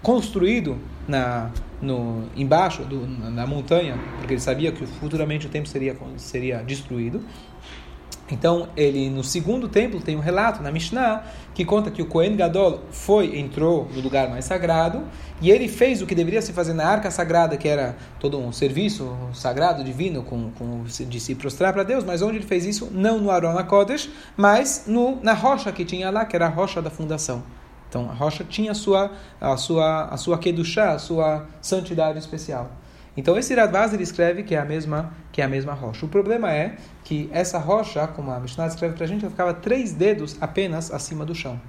[0.02, 1.50] construído na
[1.82, 6.64] no embaixo do, na, na montanha, porque ele sabia que futuramente o templo seria seria
[6.64, 7.22] destruído.
[8.32, 12.36] Então, ele no segundo templo tem um relato na Mishnah que conta que o Kohen
[12.36, 15.04] Gadol foi, entrou no lugar mais sagrado
[15.40, 18.52] e ele fez o que deveria se fazer na arca sagrada, que era todo um
[18.52, 22.90] serviço sagrado, divino, com, com de se prostrar para Deus, mas onde ele fez isso?
[22.92, 26.82] Não no Arona Kodesh, mas no, na rocha que tinha lá, que era a rocha
[26.82, 27.44] da fundação.
[27.88, 32.72] Então, a rocha tinha a sua, a sua, a sua kedushá, a sua santidade especial.
[33.18, 36.06] Então esse Radvaz ele escreve que é a mesma que é a mesma rocha.
[36.06, 39.54] O problema é que essa rocha, como a Mishnah escreve para a gente, ela ficava
[39.54, 41.60] três dedos apenas acima do chão.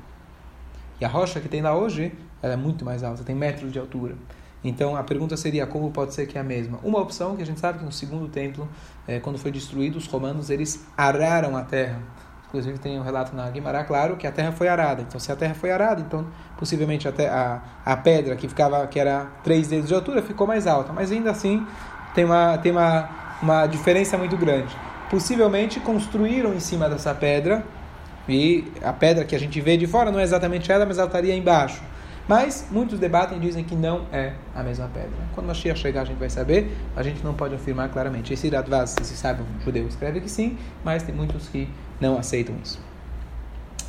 [1.00, 3.78] E a rocha que tem lá hoje, ela é muito mais alta, tem metros de
[3.78, 4.16] altura.
[4.64, 6.78] Então a pergunta seria como pode ser que é a mesma?
[6.82, 8.68] Uma opção que a gente sabe que no segundo templo,
[9.06, 12.00] eh, quando foi destruído, os romanos eles araram a terra.
[12.48, 15.02] Inclusive tem um relato na Guimará, claro, que a terra foi arada.
[15.02, 18.98] Então se a terra foi arada, então possivelmente até a, a pedra que ficava que
[18.98, 20.92] era três dedos de altura ficou mais alta.
[20.92, 21.66] Mas ainda assim
[22.14, 23.08] tem uma tem uma,
[23.42, 24.74] uma diferença muito grande.
[25.10, 27.64] Possivelmente construíram em cima dessa pedra
[28.28, 31.06] e a pedra que a gente vê de fora não é exatamente ela, mas ela
[31.06, 31.82] estaria embaixo.
[32.28, 35.12] Mas muitos debatem e dizem que não é a mesma pedra.
[35.34, 36.76] Quando Mashiach chegar, a gente vai saber.
[36.96, 38.32] A gente não pode afirmar claramente.
[38.32, 41.68] Esse Radvaz, se sabe, um judeu escreve que sim, mas tem muitos que
[42.00, 42.80] não aceitam isso.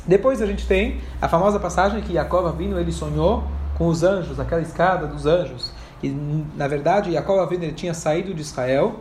[0.06, 3.44] Depois a gente tem a famosa passagem que Jacob Avinu ele sonhou
[3.76, 5.72] com os anjos, aquela escada dos anjos.
[6.02, 6.08] E
[6.56, 9.00] na verdade Jacob Avinu ele tinha saído de Israel.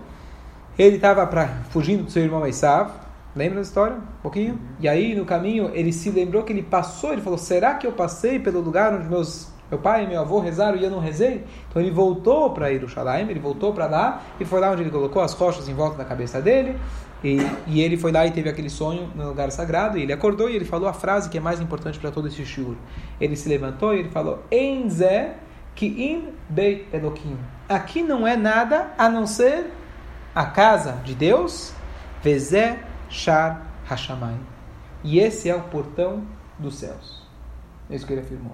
[0.78, 1.26] Ele estava
[1.70, 2.92] fugindo do seu irmão Esav.
[3.38, 3.96] Lembra da história?
[3.96, 4.60] Um pouquinho?
[4.80, 7.92] E aí, no caminho, ele se lembrou que ele passou, ele falou, será que eu
[7.92, 11.46] passei pelo lugar onde meus, meu pai e meu avô rezaram e eu não rezei?
[11.70, 15.22] Então ele voltou para Jerusalém, ele voltou para lá, e foi lá onde ele colocou
[15.22, 16.80] as rochas em volta da cabeça dele,
[17.24, 20.50] e, e ele foi lá e teve aquele sonho no lugar sagrado, e ele acordou
[20.50, 22.76] e ele falou a frase que é mais importante para todo esse shiur.
[23.22, 25.36] Ele se levantou e ele falou, Enzé
[25.76, 26.88] ki im beit.
[27.70, 29.72] Aqui não é nada a não ser
[30.34, 31.72] a casa de Deus,
[32.24, 34.40] Vezé Shar Hashamayim.
[35.04, 36.24] E esse é o portão
[36.60, 37.26] dos céus.
[37.90, 38.54] É isso que ele afirmou.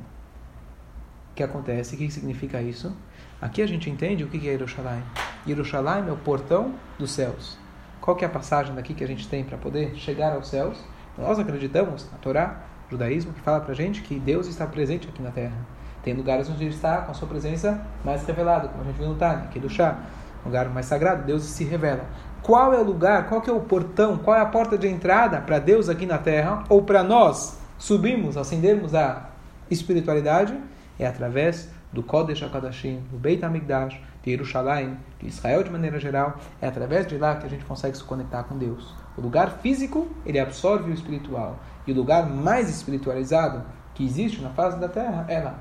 [1.32, 1.96] O que acontece?
[1.96, 2.96] O que significa isso?
[3.42, 5.04] Aqui a gente entende o que é Yerushalayim.
[5.48, 7.58] Yerushalayim é o portão dos céus.
[8.00, 10.78] Qual que é a passagem daqui que a gente tem para poder chegar aos céus?
[11.18, 15.22] Nós acreditamos na Torá, judaísmo, que fala para a gente que Deus está presente aqui
[15.22, 15.56] na Terra.
[16.04, 19.08] Tem lugares onde ele está com a sua presença mais revelada, como a gente viu
[19.08, 20.00] no Tânia, aqui do chá,
[20.46, 22.06] lugar mais sagrado, Deus se revela.
[22.44, 25.40] Qual é o lugar, qual que é o portão, qual é a porta de entrada
[25.40, 29.30] para Deus aqui na terra, ou para nós subirmos, ascendermos a
[29.72, 30.54] espiritualidade?
[31.00, 36.38] É através do Kodesh HaKadashim, do Beit HaMikdash, de Jerusalém, de Israel de maneira geral.
[36.62, 38.94] É através de lá que a gente consegue se conectar com Deus.
[39.18, 41.60] O lugar físico, ele absorve o espiritual.
[41.88, 45.56] E o lugar mais espiritualizado que existe na face da terra é lá.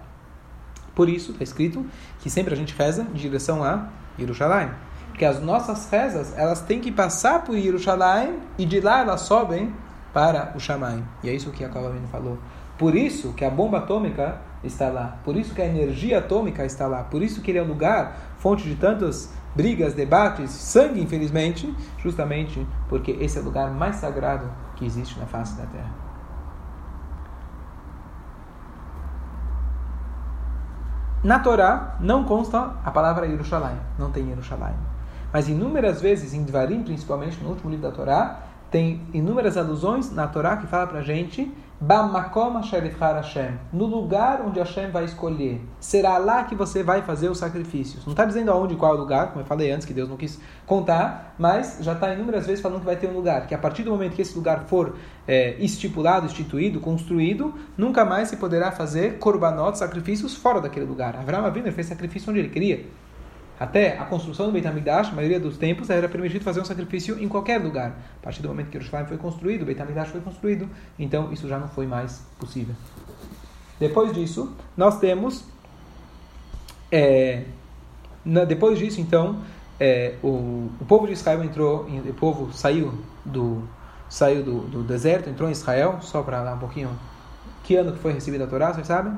[0.95, 1.87] Por isso, está escrito
[2.21, 4.71] que sempre a gente reza em direção a Jerusalém.
[5.13, 9.73] Porque as nossas rezas, elas têm que passar por Jerusalém e de lá elas sobem
[10.11, 11.05] para o Shamaim.
[11.23, 12.39] E é isso que a Kalamino falou.
[12.79, 15.19] Por isso que a bomba atômica está lá.
[15.23, 17.05] Por isso que a energia atômica está lá.
[17.05, 22.67] Por isso que ele é o lugar, fonte de tantas brigas, debates, sangue, infelizmente, justamente
[22.89, 25.91] porque esse é o lugar mais sagrado que existe na face da Terra.
[31.23, 34.92] Na Torá não consta a palavra Yerushalayim, não tem Yerushalayim.
[35.33, 40.27] Mas inúmeras vezes, em Dvarim, principalmente no último livro da Torá, tem inúmeras alusões na
[40.27, 41.51] Torá que fala pra gente
[41.85, 45.61] Bamakom Hashem, no lugar onde Hashem vai escolher.
[45.81, 48.07] Será lá que você vai fazer os sacrifícios.
[48.07, 51.35] Não está dizendo aonde, qual lugar, como eu falei antes, que Deus não quis contar,
[51.37, 53.49] mas já está inúmeras vezes falando que vai ter um lugar.
[53.49, 54.95] Que a partir do momento que esse lugar for
[55.27, 61.17] é, estipulado, instituído, construído, nunca mais se poderá fazer korbanot, sacrifícios, fora daquele lugar.
[61.17, 62.87] Avraham Avinu fez sacrifício onde ele queria.
[63.63, 67.23] Até a construção do Beit HaMikdash, a maioria dos tempos, era permitido fazer um sacrifício
[67.23, 67.97] em qualquer lugar.
[68.21, 71.47] A partir do momento que Jerusalém foi construído, o Beit HaMikdash foi construído, então isso
[71.47, 72.75] já não foi mais possível.
[73.79, 75.45] Depois disso, nós temos...
[76.91, 77.45] É,
[78.25, 79.39] na, depois disso, então,
[79.79, 82.93] é, o, o povo de Israel entrou, o povo saiu
[83.25, 83.63] do
[84.09, 86.91] saiu do, do deserto, entrou em Israel, só para lá um pouquinho.
[87.63, 89.15] Que ano que foi recebida a Torá, vocês sabem?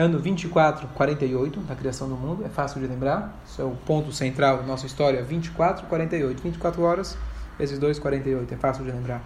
[0.00, 4.10] Ano 24, 48 da criação do mundo, é fácil de lembrar, isso é o ponto
[4.12, 7.18] central da nossa história, 24, 48, 24 horas
[7.58, 9.22] vezes 2, 48, é fácil de lembrar,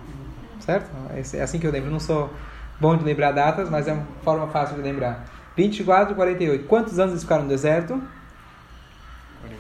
[0.59, 0.91] certo?
[1.33, 2.29] É assim que eu lembro, eu não sou
[2.81, 5.25] bom de lembrar datas, mas é uma forma fácil de lembrar.
[5.57, 8.03] 24, 48, quantos anos eles ficaram no deserto?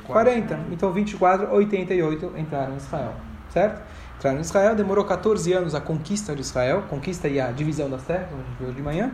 [0.07, 3.15] 40, então 24, 88 entraram em Israel,
[3.51, 3.81] certo?
[4.17, 8.03] Entraram em Israel, demorou 14 anos a conquista de Israel, conquista e a divisão das
[8.03, 9.13] terras, como a gente viu de manhã,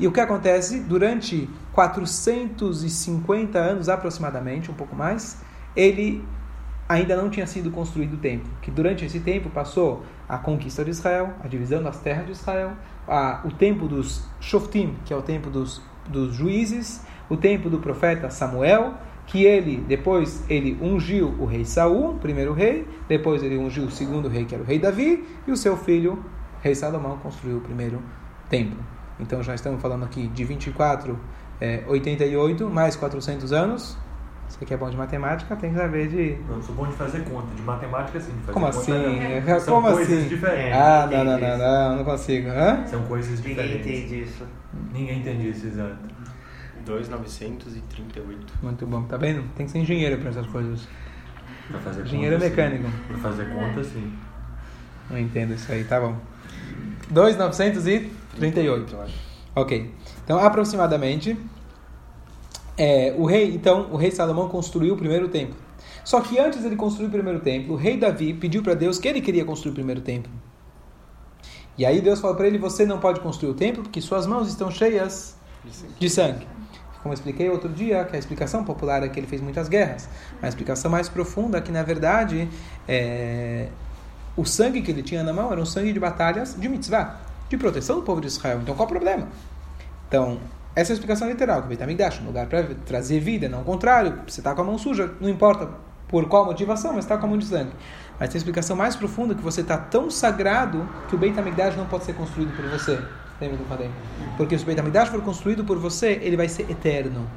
[0.00, 0.80] e o que acontece?
[0.80, 5.42] Durante 450 anos aproximadamente, um pouco mais,
[5.76, 6.24] ele
[6.88, 8.50] ainda não tinha sido construído o templo.
[8.62, 12.72] Que durante esse tempo passou a conquista de Israel, a divisão das terras de Israel,
[13.06, 17.78] a, o tempo dos Shoftim, que é o tempo dos, dos juízes, o tempo do
[17.78, 18.94] profeta Samuel,
[19.26, 24.28] que ele depois ele ungiu o rei Saul, primeiro rei, depois ele ungiu o segundo
[24.28, 26.24] rei, que era o rei Davi, e o seu filho,
[26.62, 28.02] rei Salomão, construiu o primeiro
[28.48, 28.82] templo.
[29.20, 31.18] Então já estamos falando aqui de 24,
[31.60, 33.96] é, 88, mais 400 anos.
[34.48, 36.36] Você que é bom de matemática, tem que saber de.
[36.48, 38.32] Não, sou bom de fazer conta, de matemática sim.
[38.32, 38.92] De fazer Como assim?
[39.46, 39.60] Não.
[39.60, 40.28] São Como coisas assim?
[40.28, 40.76] diferentes.
[40.76, 42.48] Ah, não, não, não, não, não consigo.
[42.48, 42.84] Hã?
[42.86, 43.86] São coisas Ninguém diferentes.
[43.86, 44.44] entende isso.
[44.92, 45.96] Ninguém entende isso, exato.
[46.84, 48.52] 2,938.
[48.62, 49.44] Muito bom, tá vendo?
[49.54, 50.88] Tem que ser engenheiro para essas coisas.
[51.68, 52.84] Pra fazer Engenheiro conta, mecânico.
[52.84, 52.92] Sim.
[53.06, 54.12] Pra fazer conta, sim.
[55.10, 56.16] Não entendo isso aí, tá bom.
[58.38, 58.94] 2,938.
[58.94, 59.14] eu acho.
[59.54, 59.90] Ok.
[60.24, 61.36] Então, aproximadamente,
[62.76, 65.56] é, o rei, então, o rei Salomão construiu o primeiro templo.
[66.04, 69.06] Só que antes ele construir o primeiro templo, o rei Davi pediu para Deus que
[69.06, 70.30] ele queria construir o primeiro templo.
[71.76, 74.48] E aí Deus falou para ele: Você não pode construir o templo porque suas mãos
[74.48, 75.36] estão cheias
[75.98, 76.46] de sangue.
[77.02, 80.08] Como eu expliquei outro dia, que a explicação popular é que ele fez muitas guerras.
[80.42, 82.46] A explicação mais profunda é que, na verdade,
[82.86, 83.68] é,
[84.36, 87.18] o sangue que ele tinha na mão era um sangue de batalhas de mitzvah,
[87.50, 88.60] de proteção do povo de Israel.
[88.62, 89.28] Então, qual o problema?
[90.08, 90.38] Então,
[90.74, 93.62] essa é a explicação literal, que o Beit HaMikdash, um lugar para trazer vida, não
[93.62, 94.20] o contrário.
[94.26, 95.68] Você está com a mão suja, não importa
[96.08, 97.72] por qual motivação, mas está com a mão de sangue.
[98.18, 101.76] Mas tem a explicação mais profunda que você está tão sagrado que o Beit HaMikdash
[101.76, 103.02] não pode ser construído por você.
[103.40, 103.90] Lembra falei?
[104.36, 107.28] Porque se o Beit HaMikdash for construído por você, ele vai ser eterno.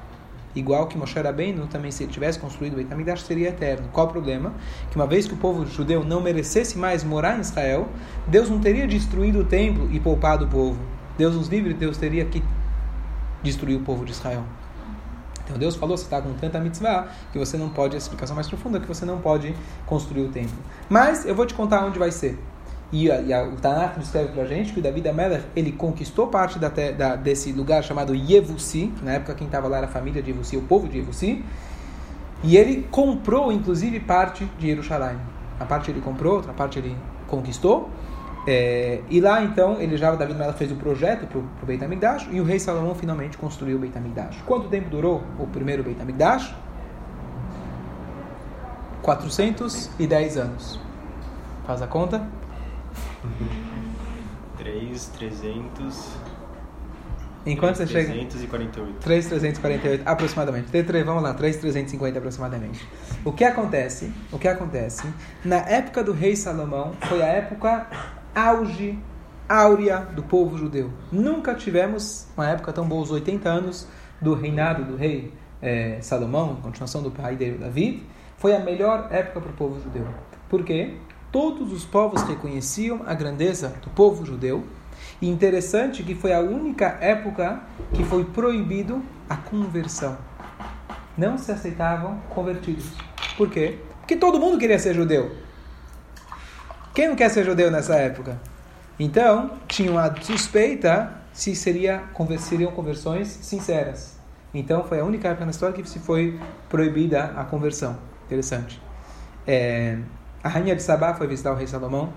[0.55, 3.89] Igual que Moshe Rabbeinu também, se ele tivesse construído o Beit HaMikdash, seria eterno.
[3.91, 4.53] Qual o problema?
[4.91, 7.87] Que uma vez que o povo judeu não merecesse mais morar em Israel,
[8.27, 10.79] Deus não teria destruído o templo e poupado o povo.
[11.17, 12.43] Deus nos livre, Deus teria que
[13.41, 14.43] destruir o povo de Israel.
[15.43, 18.47] Então Deus falou, você está com tanta mitzvah, que você não pode, a explicação mais
[18.47, 19.53] profunda, que você não pode
[19.85, 20.57] construir o templo.
[20.89, 22.39] Mas eu vou te contar onde vai ser.
[22.93, 25.71] E, a, e a, o Tanakh descreve para a gente que o David Amelech, ele
[25.71, 29.89] conquistou parte da, da, desse lugar chamado Yevusi, na época quem estava lá era a
[29.89, 31.43] família de Yevusi, o povo de Yevusi,
[32.43, 35.17] e ele comprou, inclusive, parte de Jerusalém.
[35.59, 36.95] A parte ele comprou, outra parte ele
[37.27, 37.89] conquistou,
[38.45, 42.27] É, e lá então, ele já, David Melech fez o projeto para o Beit HaMikdash
[42.29, 44.43] e o rei Salomão finalmente construiu o Beit HaMikdash.
[44.45, 46.53] Quanto tempo durou o primeiro Beit HaMikdash?
[49.01, 50.79] 410 anos.
[51.65, 52.42] Faz a conta?
[54.57, 56.15] 3, 300.
[57.45, 58.13] Enquanto você chega.
[58.13, 58.99] 348.
[58.99, 60.71] 3,348 aproximadamente.
[60.71, 62.87] T3, vamos lá, 3,350 aproximadamente.
[63.25, 64.11] O que acontece?
[64.31, 65.05] O que acontece?
[65.43, 67.87] Na época do rei Salomão foi a época
[68.33, 68.97] auge,
[69.47, 70.91] áurea do povo judeu.
[71.11, 73.87] Nunca tivemos uma época tão boa, os 80 anos
[74.21, 78.03] do reinado do rei eh, Salomão, continuação do pai dele, David,
[78.37, 80.07] foi a melhor época para o povo judeu.
[80.49, 80.95] Por quê?
[81.33, 84.63] Todos os povos reconheciam a grandeza do povo judeu.
[85.19, 87.59] E interessante que foi a única época
[87.91, 90.15] que foi proibido a conversão.
[91.17, 92.85] Não se aceitavam convertidos.
[93.35, 93.79] Por quê?
[93.99, 95.35] Porque todo mundo queria ser judeu.
[96.93, 98.39] Quem não quer ser judeu nessa época?
[98.99, 102.03] Então, tinham a suspeita se seria,
[102.37, 104.19] seriam conversões sinceras.
[104.53, 107.97] Então, foi a única época na história que se foi proibida a conversão.
[108.27, 108.79] Interessante.
[109.47, 109.97] É,
[110.43, 112.11] a rainha de Sabá foi visitar o rei Salomão.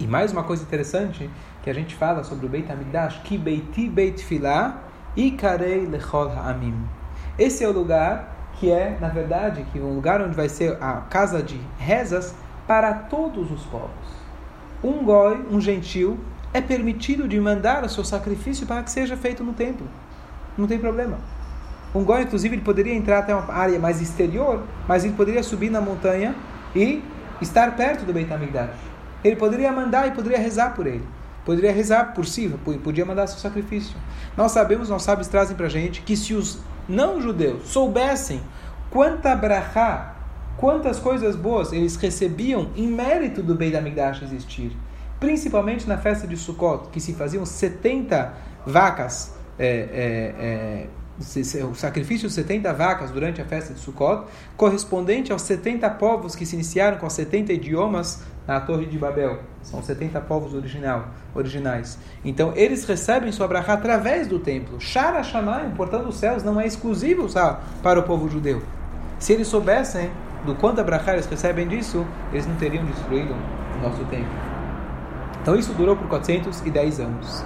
[0.00, 1.30] E mais uma coisa interessante
[1.62, 4.82] que a gente fala sobre o Beit HaMikdash, que Beiti Beit Filah
[5.14, 6.74] e Karei Lechol Ha'amim.
[7.38, 10.76] Esse é o lugar que é, na verdade, que é um lugar onde vai ser
[10.82, 12.34] a casa de rezas
[12.66, 13.90] para todos os povos.
[14.82, 16.18] Um goi, um gentil,
[16.52, 19.86] é permitido de mandar o seu sacrifício para que seja feito no templo.
[20.58, 21.18] Não tem problema.
[21.94, 25.70] Um goi, inclusive, ele poderia entrar até uma área mais exterior, mas ele poderia subir
[25.70, 26.34] na montanha
[26.74, 27.02] e
[27.40, 28.70] estar perto do Beit HaMikdash.
[29.24, 31.04] Ele poderia mandar e poderia rezar por ele.
[31.44, 32.48] Poderia rezar por si,
[32.84, 33.96] podia mandar seu sacrifício.
[34.36, 38.40] Nós sabemos, nossos sábios trazem para gente que se os não-judeus soubessem
[38.90, 40.14] quanta brachá,
[40.56, 44.76] quantas coisas boas eles recebiam em mérito do Beit HaMikdash existir,
[45.18, 48.32] principalmente na festa de Sukkot, que se faziam 70
[48.64, 50.86] vacas, é, é, é,
[51.18, 54.24] o sacrifício de 70 vacas durante a festa de Sukkot,
[54.56, 59.40] correspondente aos 70 povos que se iniciaram com os 70 idiomas na Torre de Babel.
[59.62, 61.98] São 70 povos original, originais.
[62.24, 64.80] Então, eles recebem sua brachá através do templo.
[64.80, 67.28] Shara Shamayim, portanto, os céus, não é exclusivo
[67.82, 68.62] para o povo judeu.
[69.18, 70.10] Se eles soubessem
[70.44, 74.32] do quanto a brachá eles recebem disso, eles não teriam destruído o nosso templo.
[75.40, 77.44] Então, isso durou por 410 anos.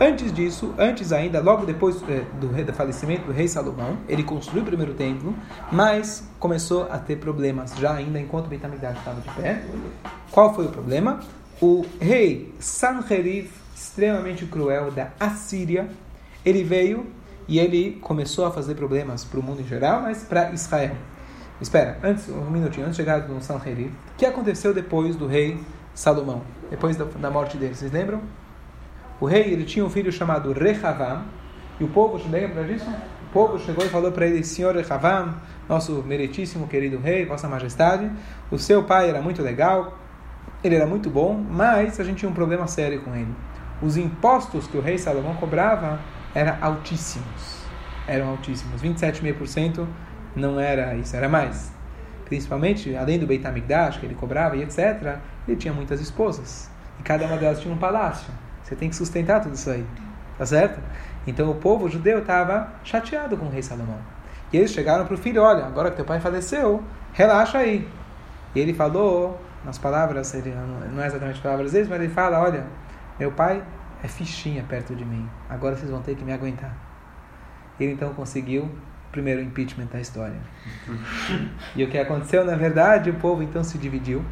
[0.00, 4.66] Antes disso, antes ainda, logo depois é, do, falecimento do rei Salomão, ele construiu o
[4.66, 5.34] primeiro templo,
[5.72, 9.60] mas começou a ter problemas, já ainda enquanto o estava de pé.
[10.30, 11.18] Qual foi o problema?
[11.60, 15.88] O rei Sanherib, extremamente cruel da Assíria,
[16.44, 17.04] ele veio
[17.48, 20.94] e ele começou a fazer problemas para o mundo em geral, mas para Israel.
[21.60, 25.58] Espera, antes, um minutinho, antes de chegar no Sanherib, o que aconteceu depois do rei
[25.92, 28.22] Salomão, depois da, da morte dele, vocês lembram?
[29.20, 31.24] O rei ele tinha um filho chamado Rehavam,
[31.80, 32.88] e o povo, lembra disso?
[32.88, 35.34] O povo chegou e falou para ele: Senhor Rehavam,
[35.68, 38.10] nosso meritíssimo querido rei, Vossa Majestade,
[38.50, 39.98] o seu pai era muito legal,
[40.62, 43.34] ele era muito bom, mas a gente tinha um problema sério com ele.
[43.82, 46.00] Os impostos que o rei Salomão cobrava
[46.34, 47.62] eram altíssimos.
[48.06, 48.82] Eram altíssimos.
[48.82, 49.86] 27,5%
[50.34, 51.72] não era isso, era mais.
[52.24, 56.70] Principalmente, além do Beit HaMikdash, que ele cobrava e etc., ele tinha muitas esposas.
[56.98, 58.32] E cada uma delas tinha um palácio.
[58.68, 59.84] Você tem que sustentar tudo isso aí.
[60.36, 60.78] Tá certo?
[61.26, 63.98] Então o povo judeu estava chateado com o rei Salomão.
[64.52, 67.88] E eles chegaram para o filho: Olha, agora que teu pai faleceu, relaxa aí.
[68.54, 70.54] E ele falou, nas palavras, ele,
[70.92, 72.66] não é exatamente palavras deles, mas ele fala: Olha,
[73.18, 73.62] meu pai
[74.02, 75.26] é fichinha perto de mim.
[75.48, 76.76] Agora vocês vão ter que me aguentar.
[77.80, 80.36] Ele então conseguiu o primeiro impeachment da história.
[81.74, 84.22] e o que aconteceu, na verdade, o povo então se dividiu.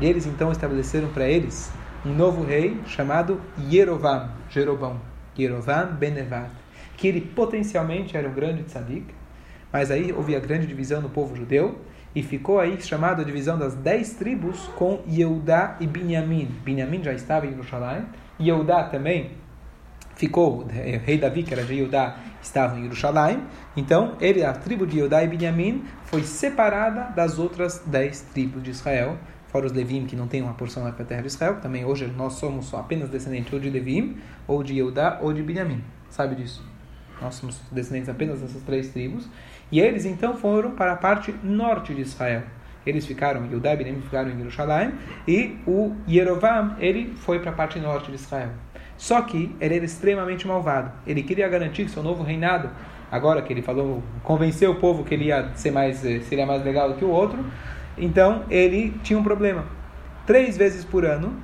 [0.00, 1.70] E eles então estabeleceram para eles
[2.06, 5.00] um novo rei chamado Yerovam, Jerovam,
[5.36, 6.52] Yerovam Benevat,
[6.96, 9.06] que ele potencialmente era um grande tzadik,
[9.72, 11.80] mas aí houve a grande divisão no povo judeu,
[12.14, 16.48] e ficou aí chamada a divisão das dez tribos com Yehudá e Binyamin.
[16.64, 18.06] Binyamin já estava em Jerusalém,
[18.40, 19.32] Yehudá também
[20.14, 23.42] ficou, o rei Davi, que era de Yehudá, estava em Jerusalém,
[23.76, 28.70] então ele, a tribo de Yehudá e Binyamin, foi separada das outras dez tribos de
[28.70, 29.18] Israel,
[29.56, 31.82] fora os Levim, que não tem uma porção lá para a terra de Israel, também
[31.82, 35.82] hoje nós somos apenas descendentes ou de Levim, ou de Eudá, ou de Benjamim.
[36.10, 36.62] Sabe disso?
[37.22, 39.26] Nós somos descendentes apenas dessas três tribos.
[39.72, 42.42] E eles então foram para a parte norte de Israel.
[42.84, 44.92] Eles ficaram, Eudá e Benjamim ficaram em Jerusalém,
[45.26, 48.50] e o Yerovam, ele foi para a parte norte de Israel.
[48.98, 50.92] Só que ele era extremamente malvado.
[51.06, 52.68] Ele queria garantir que seu novo reinado,
[53.10, 56.62] agora que ele falou, convenceu o povo que ele ia ser mais, eh, seria mais
[56.62, 57.42] legal do que o outro,
[57.96, 59.64] então ele tinha um problema.
[60.26, 61.34] Três vezes por ano,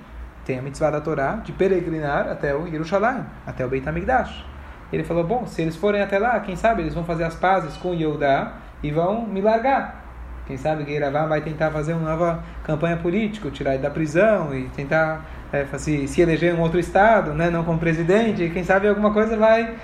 [0.44, 4.44] tem a mitzvah da Torá de peregrinar até o Jerusalém, até o Beit HaMikdash.
[4.92, 7.76] Ele falou, bom, se eles forem até lá, quem sabe eles vão fazer as pazes
[7.76, 10.02] com Yehudá e vão me largar.
[10.46, 14.54] Quem sabe que Iravam vai tentar fazer uma nova campanha política, tirar ele da prisão
[14.54, 18.50] e tentar é, se, se eleger em um outro estado, né, não como presidente.
[18.50, 19.74] Quem sabe alguma coisa vai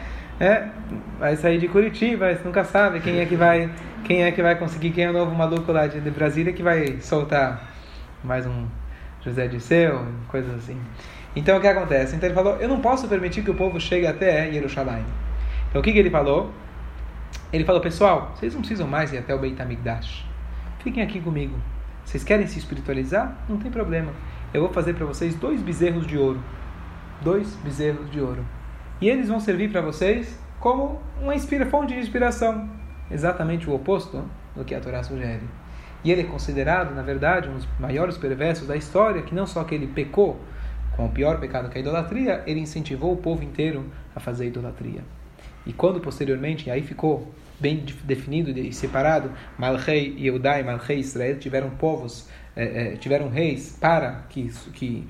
[0.41, 0.69] é,
[1.19, 3.71] vai sair de Curitiba, você nunca sabe quem é que vai
[4.05, 6.63] quem é que vai conseguir, quem é o novo maluco lá de, de Brasília que
[6.63, 7.69] vai soltar
[8.23, 8.67] mais um
[9.21, 10.81] José Disseu, coisas assim.
[11.35, 12.17] Então o que acontece?
[12.17, 15.05] Então ele falou: Eu não posso permitir que o povo chegue até Jerusalém.
[15.69, 16.53] Então o que, que ele falou?
[17.53, 20.25] Ele falou: Pessoal, vocês não precisam mais ir até o Beit HaMikdash.
[20.81, 21.57] Fiquem aqui comigo.
[22.05, 23.37] Vocês querem se espiritualizar?
[23.49, 24.13] Não tem problema.
[24.55, 26.41] Eu vou fazer para vocês dois bezerros de ouro.
[27.21, 28.45] Dois bezerros de ouro.
[29.01, 31.39] E eles vão servir para vocês como uma
[31.71, 32.69] fonte de inspiração.
[33.11, 34.25] Exatamente o oposto
[34.55, 35.43] do que a Torá sugere.
[36.05, 39.65] E ele é considerado, na verdade, um dos maiores perversos da história, que não só
[39.65, 40.41] que ele pecou
[40.97, 43.85] com o pior pecado que é a idolatria, ele incentivou o povo inteiro
[44.15, 45.03] a fazer idolatria.
[45.65, 51.39] E quando posteriormente, aí ficou bem definido e separado, Malchei e Eudai, Malchei e Israel
[51.39, 55.07] tiveram povos é, é, tiveram reis para que, que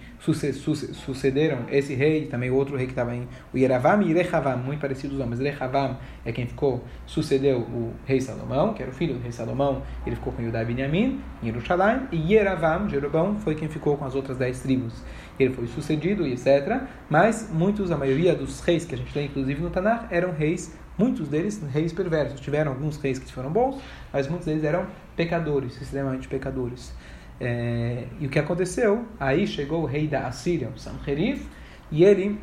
[0.93, 4.81] sucederam esse rei, também o outro rei que estava em o Yeravam e Rehavam, muito
[4.81, 5.39] parecidos os nomes.
[5.39, 9.83] Rehavam é quem ficou, sucedeu o rei Salomão, que era o filho do rei Salomão,
[10.07, 14.05] ele ficou com Yudá e Benjamim em Jerusalém, e Yeravam, Jeroboão, foi quem ficou com
[14.05, 15.03] as outras dez tribos.
[15.39, 16.83] Ele foi sucedido e etc.
[17.09, 20.77] Mas muitos, a maioria dos reis que a gente tem, inclusive no Tanakh, eram reis
[20.99, 22.41] Muitos deles reis perversos.
[22.41, 23.81] Tiveram alguns reis que foram bons,
[24.13, 24.85] mas muitos deles eram
[25.15, 26.93] pecadores, extremamente pecadores.
[27.41, 29.07] É, e o que aconteceu?
[29.19, 31.47] Aí chegou o rei da Assíria, o Sanherif,
[31.91, 32.41] e ele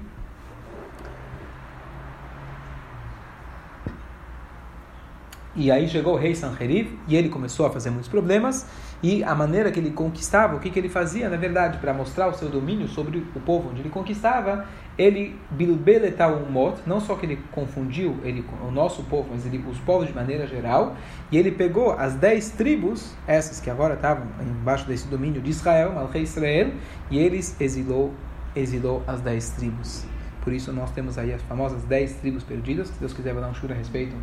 [5.57, 8.67] E aí chegou o rei Sanherif e ele começou a fazer muitos problemas.
[9.01, 12.27] E a maneira que ele conquistava, o que, que ele fazia, na verdade, para mostrar
[12.27, 14.65] o seu domínio sobre o povo onde ele conquistava,
[14.97, 19.77] ele bilbeletal umot, não só que ele confundiu ele o nosso povo, mas ele, os
[19.79, 20.95] povos de maneira geral,
[21.31, 25.93] e ele pegou as dez tribos, essas que agora estavam embaixo desse domínio de Israel,
[25.93, 26.71] Malchei Israel,
[27.11, 28.13] e eles exilou,
[28.55, 30.05] exilou as dez tribos.
[30.41, 33.49] Por isso nós temos aí as famosas dez tribos perdidas, se Deus quiser vou dar
[33.49, 34.15] um chura a respeito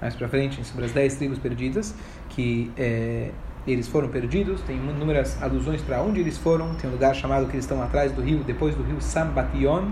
[0.00, 1.94] mais para frente sobre as dez tribos perdidas,
[2.30, 3.30] que é,
[3.72, 7.52] eles foram perdidos, tem inúmeras alusões para onde eles foram, tem um lugar chamado que
[7.52, 9.90] eles estão atrás do rio, depois do rio Sambation,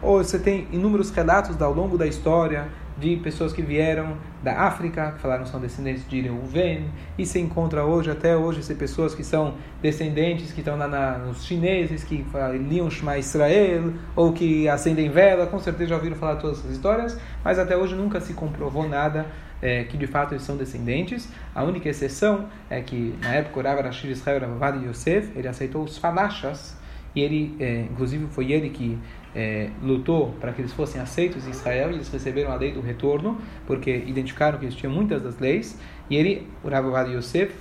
[0.00, 5.12] ou você tem inúmeros relatos ao longo da história de pessoas que vieram da África,
[5.12, 6.88] que falaram que são descendentes de Reuven,
[7.18, 11.18] e se encontra hoje, até hoje, se pessoas que são descendentes, que estão lá na,
[11.18, 12.24] nos chineses, que
[12.68, 17.18] liam Shema Israel, ou que acendem vela, com certeza já ouviram falar todas essas histórias,
[17.44, 19.26] mas até hoje nunca se comprovou nada
[19.62, 21.28] é, que de fato eles são descendentes.
[21.54, 25.84] A única exceção é que na época o Rav Rashid Israel Ravavad Yosef, ele aceitou
[25.84, 26.76] os falachas,
[27.14, 28.98] e ele, é, inclusive foi ele que
[29.34, 32.80] é, lutou para que eles fossem aceitos em Israel e eles receberam a lei do
[32.80, 35.78] retorno, porque identificaram que eles tinham muitas das leis,
[36.10, 37.54] e ele, o Rav Yosef,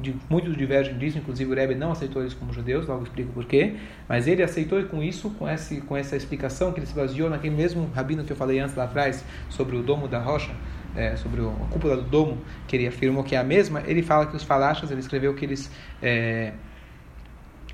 [0.00, 3.76] de, muitos divergem disso, inclusive o Rebbe não aceitou eles como judeus, logo explico porquê,
[4.08, 7.54] mas ele aceitou com isso, com, esse, com essa explicação que ele se baseou naquele
[7.54, 10.52] mesmo rabino que eu falei antes lá atrás, sobre o domo da rocha,
[10.98, 14.26] é, sobre a cúpula do domo, que ele afirmou que é a mesma, ele fala
[14.26, 15.70] que os falachas, ele escreveu que eles
[16.02, 16.52] é,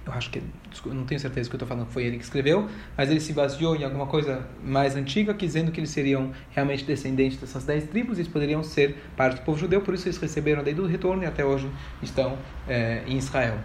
[0.07, 0.43] eu acho que,
[0.87, 3.75] não tenho certeza que eu estou falando foi ele que escreveu, mas ele se baseou
[3.75, 8.20] em alguma coisa mais antiga, dizendo que eles seriam realmente descendentes dessas dez tribos, e
[8.20, 11.22] eles poderiam ser parte do povo judeu, por isso eles receberam a lei do retorno
[11.22, 11.70] e até hoje
[12.03, 12.37] estão
[12.68, 13.59] é, em Israel.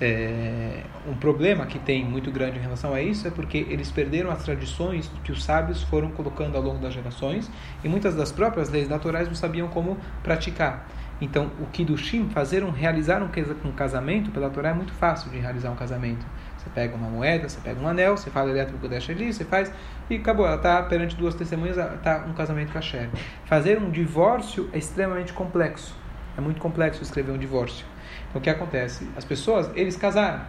[0.00, 4.30] É, um problema que tem muito grande em relação a isso é porque eles perderam
[4.30, 7.50] as tradições que os sábios foram colocando ao longo das gerações
[7.84, 10.88] e muitas das próprias leis naturais não sabiam como praticar.
[11.20, 15.70] Então, o Kiddushim, fazer um, realizar um casamento pela Torá é muito fácil de realizar
[15.70, 16.24] um casamento.
[16.56, 19.30] Você pega uma moeda, você pega um anel, você fala direto para o Kodesh ali,
[19.30, 19.70] você faz
[20.08, 20.46] e acabou.
[20.46, 23.10] Ela está perante duas testemunhas, está um casamento kasher.
[23.44, 25.99] Fazer um divórcio é extremamente complexo.
[26.40, 27.84] É muito complexo escrever um divórcio.
[28.30, 29.06] Então, o que acontece?
[29.14, 30.40] As pessoas, eles casaram.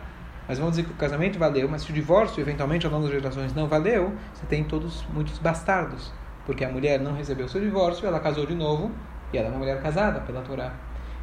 [0.47, 3.13] Mas vamos dizer que o casamento valeu, mas se o divórcio, eventualmente, ao longo das
[3.13, 6.13] gerações, não valeu, você tem todos muitos bastardos.
[6.45, 8.89] Porque a mulher não recebeu seu divórcio, ela casou de novo,
[9.33, 10.71] e ela é uma mulher casada pela Torá.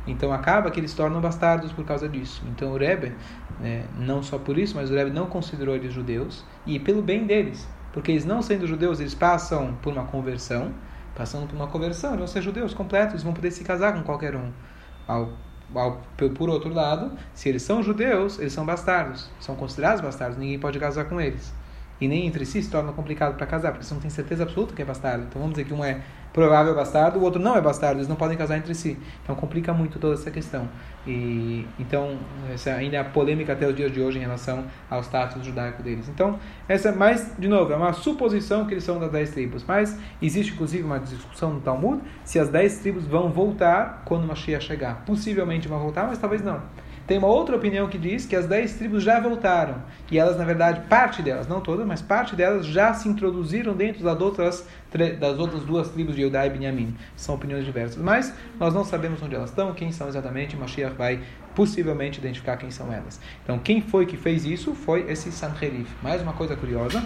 [0.06, 2.42] Então acaba que eles tornam bastardos por causa disso.
[2.48, 3.14] Então o Rebbe,
[3.60, 7.26] né, não só por isso, mas o Rebbe não considerou eles judeus, e pelo bem
[7.26, 7.66] deles.
[7.92, 10.72] Porque eles não sendo judeus, eles passam por uma conversão,
[11.18, 14.36] passando por uma conversão, eles vão ser judeus completos, vão poder se casar com qualquer
[14.36, 14.52] um.
[15.06, 15.28] Ao,
[15.74, 16.00] ao,
[16.36, 20.78] por outro lado, se eles são judeus, eles são bastardos, são considerados bastardos, ninguém pode
[20.78, 21.52] casar com eles.
[22.00, 24.74] E nem entre si se torna complicado para casar, porque você não tem certeza absoluta
[24.74, 25.24] que é bastardo.
[25.24, 26.00] Então vamos dizer que um é
[26.32, 28.96] provável bastardo, o outro não é bastardo, eles não podem casar entre si.
[29.22, 30.68] Então complica muito toda essa questão.
[31.06, 32.18] E então
[32.52, 35.82] essa ainda é a polêmica até os dias de hoje em relação ao status judaico
[35.82, 36.08] deles.
[36.08, 36.38] Então
[36.68, 40.52] essa mais de novo é uma suposição que eles são das dez tribos, mas existe
[40.52, 45.02] inclusive uma discussão no Talmud se as dez tribos vão voltar quando Mashiach chegar.
[45.04, 46.62] Possivelmente vão voltar, mas talvez não.
[47.08, 49.82] Tem uma outra opinião que diz que as dez tribos já voltaram.
[50.10, 54.04] E elas, na verdade, parte delas, não todas, mas parte delas já se introduziram dentro
[54.04, 54.68] das outras,
[55.18, 56.94] das outras duas tribos de Eudá e Benjamim.
[57.16, 57.96] São opiniões diversas.
[57.96, 60.54] Mas nós não sabemos onde elas estão, quem são exatamente.
[60.54, 61.22] Mashiach vai
[61.54, 63.18] possivelmente identificar quem são elas.
[63.42, 65.90] Então, quem foi que fez isso foi esse Sanherif.
[66.02, 67.02] Mais uma coisa curiosa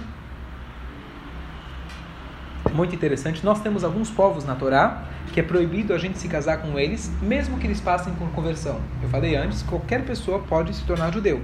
[2.73, 3.45] muito interessante.
[3.45, 7.11] Nós temos alguns povos na Torá que é proibido a gente se casar com eles,
[7.23, 8.81] mesmo que eles passem por conversão.
[9.03, 11.41] Eu falei antes, qualquer pessoa pode se tornar judeu.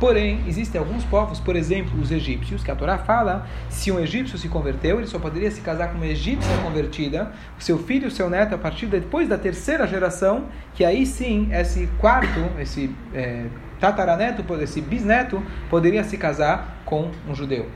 [0.00, 4.36] Porém, existem alguns povos, por exemplo, os egípcios, que a Torá fala, se um egípcio
[4.36, 8.10] se converteu, ele só poderia se casar com uma egípcia convertida, o seu filho o
[8.10, 12.90] seu neto, a partir de, depois da terceira geração, que aí sim, esse quarto, esse
[13.14, 13.46] é,
[13.78, 15.40] tataraneto, esse bisneto,
[15.70, 17.68] poderia se casar com um judeu.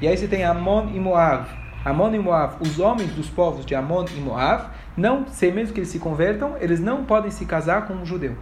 [0.00, 1.48] E aí você tem Amon e Moab,
[1.84, 5.80] Amon e Moab, os homens dos povos de Amon e Moab, não, sem mesmo que
[5.80, 8.34] eles se convertam, eles não podem se casar com um judeu.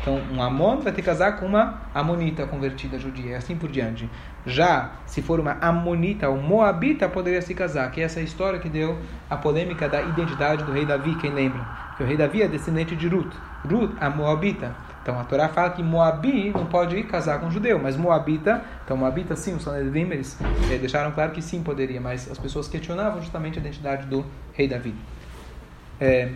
[0.00, 3.70] Então, um Amon vai ter que casar com uma Amonita convertida judia, e assim por
[3.70, 4.10] diante.
[4.44, 8.68] Já, se for uma Amonita ou Moabita, poderia se casar, que é essa história que
[8.68, 8.98] deu
[9.30, 11.64] a polêmica da identidade do rei Davi, quem lembra?
[11.96, 13.32] Que o rei Davi é descendente de Ruth.
[13.64, 14.74] Ruth, a Moabita.
[15.02, 18.62] Então a Torá fala que Moabi não pode ir casar com um judeu, mas Moabita,
[18.84, 20.38] então Moabita sim, os Sanedrim, eles
[20.70, 24.68] eh, deixaram claro que sim poderia, mas as pessoas questionavam justamente a identidade do rei
[24.68, 24.94] Davi.
[26.00, 26.30] É,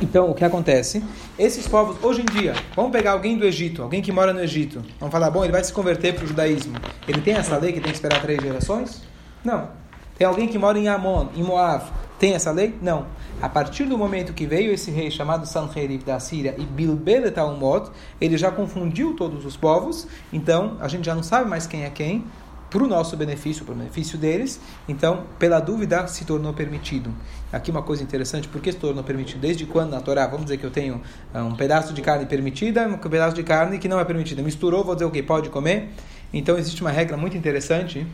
[0.00, 1.04] então, o que acontece?
[1.38, 4.82] Esses povos, hoje em dia, vamos pegar alguém do Egito, alguém que mora no Egito,
[4.98, 6.74] vamos falar, bom, ele vai se converter para o judaísmo.
[7.06, 9.02] Ele tem essa lei que tem que esperar três gerações?
[9.44, 9.68] Não.
[10.16, 11.84] Tem alguém que mora em Amon, em Moab,
[12.20, 12.78] tem essa lei?
[12.82, 13.06] Não.
[13.40, 17.90] A partir do momento que veio esse rei chamado Sanherib da Síria e Bilbelet Talmud,
[18.20, 21.90] ele já confundiu todos os povos, então a gente já não sabe mais quem é
[21.90, 22.26] quem,
[22.68, 27.10] para o nosso benefício, para o benefício deles, então, pela dúvida, se tornou permitido.
[27.50, 29.40] Aqui uma coisa interessante, por que se tornou permitido?
[29.40, 31.00] Desde quando na Torá, vamos dizer que eu tenho
[31.32, 34.42] ah, um pedaço de carne permitida, um pedaço de carne que não é permitida.
[34.42, 35.22] Misturou, vou dizer o que?
[35.22, 35.88] Pode comer?
[36.32, 38.06] Então, existe uma regra muito interessante,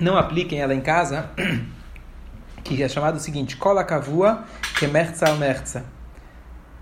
[0.00, 1.30] não apliquem ela em casa,
[2.62, 4.44] que é chamado o seguinte: cola cavua
[4.78, 5.84] que merza al merza.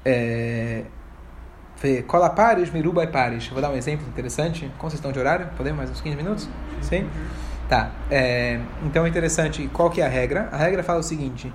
[0.05, 0.85] É,
[2.07, 3.49] cola pares, miruba e pares.
[3.49, 4.71] Vou dar um exemplo interessante.
[4.79, 5.49] Como vocês estão de horário?
[5.57, 6.49] Podemos mais uns 15 minutos?
[6.81, 7.09] Sim?
[7.69, 7.91] Tá.
[8.11, 9.69] É, então é interessante.
[9.73, 10.49] Qual que é a regra?
[10.53, 11.53] A regra fala o seguinte.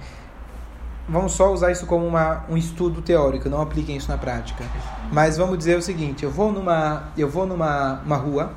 [1.09, 4.61] Vamos só usar isso como uma, um estudo teórico, não apliquem isso na prática.
[5.09, 8.51] Mas vamos dizer o seguinte: eu vou numa, eu vou numa uma rua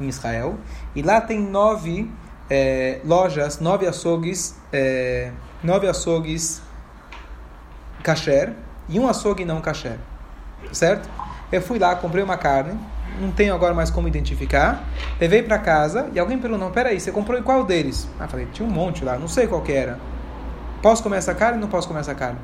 [0.00, 0.58] em Israel
[0.94, 2.10] e lá tem nove
[2.50, 5.30] é, lojas, nove açougues, é,
[5.62, 6.60] nove açougues
[8.02, 8.52] kasher
[8.88, 9.98] e um açougue não kasher,
[10.72, 11.08] certo?
[11.52, 12.78] Eu fui lá, comprei uma carne,
[13.20, 14.84] não tenho agora mais como identificar,
[15.20, 18.08] levei para casa e alguém perguntou, não, peraí, você comprou em qual deles?
[18.18, 19.98] Ah, falei, tinha um monte lá, não sei qual que era.
[20.82, 22.38] Posso comer essa carne ou não posso comer essa carne?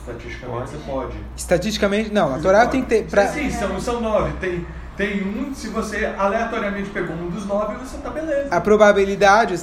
[0.00, 1.16] Estatisticamente você pode.
[1.36, 2.32] Estatisticamente, não.
[2.32, 3.06] A Torá tem que ter.
[3.06, 3.26] Pra...
[3.26, 4.32] Sim, são, são nove.
[4.38, 4.64] Tem,
[4.96, 8.48] tem um, se você aleatoriamente pegou um dos nove, você tá beleza.
[8.50, 9.54] A probabilidade,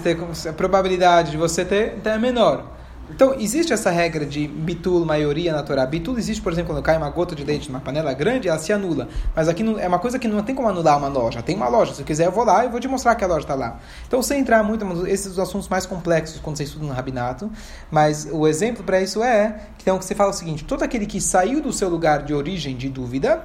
[0.47, 2.73] a probabilidade de você ter então é menor.
[3.09, 5.85] Então, existe essa regra de bitul, maioria na Torá.
[5.85, 8.71] Bitul existe, por exemplo, quando cai uma gota de leite numa panela grande, ela se
[8.71, 9.09] anula.
[9.35, 11.41] Mas aqui não, é uma coisa que não tem como anular uma loja.
[11.41, 11.93] Tem uma loja.
[11.93, 13.79] Se eu quiser, eu vou lá e vou te mostrar que a loja está lá.
[14.07, 17.51] Então, sem entrar muito, esses são os assuntos mais complexos quando você estuda no rabinato.
[17.91, 21.05] Mas o exemplo para isso é que, então, que você fala o seguinte: todo aquele
[21.05, 23.43] que saiu do seu lugar de origem de dúvida,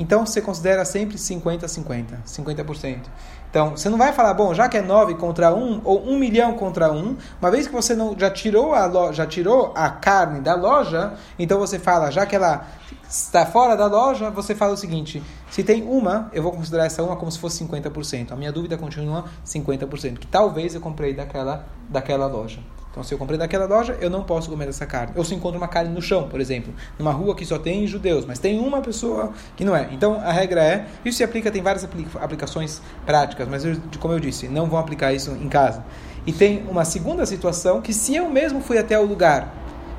[0.00, 3.00] então você considera sempre 50-50, 50%.
[3.50, 6.54] Então, você não vai falar, bom, já que é 9 contra 1 ou 1 milhão
[6.54, 10.40] contra 1, uma vez que você não, já, tirou a loja, já tirou a carne
[10.40, 12.66] da loja, então você fala, já que ela
[13.06, 17.02] está fora da loja, você fala o seguinte: se tem uma, eu vou considerar essa
[17.02, 18.32] uma como se fosse 50%.
[18.32, 22.60] A minha dúvida continua 50%, que talvez eu comprei daquela, daquela loja.
[22.90, 25.12] Então, se eu comprei daquela loja, eu não posso comer essa carne.
[25.14, 28.24] Ou se encontro uma carne no chão, por exemplo, numa rua que só tem judeus,
[28.24, 29.88] mas tem uma pessoa que não é.
[29.92, 31.88] Então, a regra é, isso se aplica, tem várias
[32.20, 35.84] aplicações práticas, mas eu, como eu disse, não vão aplicar isso em casa.
[36.26, 39.54] E tem uma segunda situação que se eu mesmo fui até o lugar,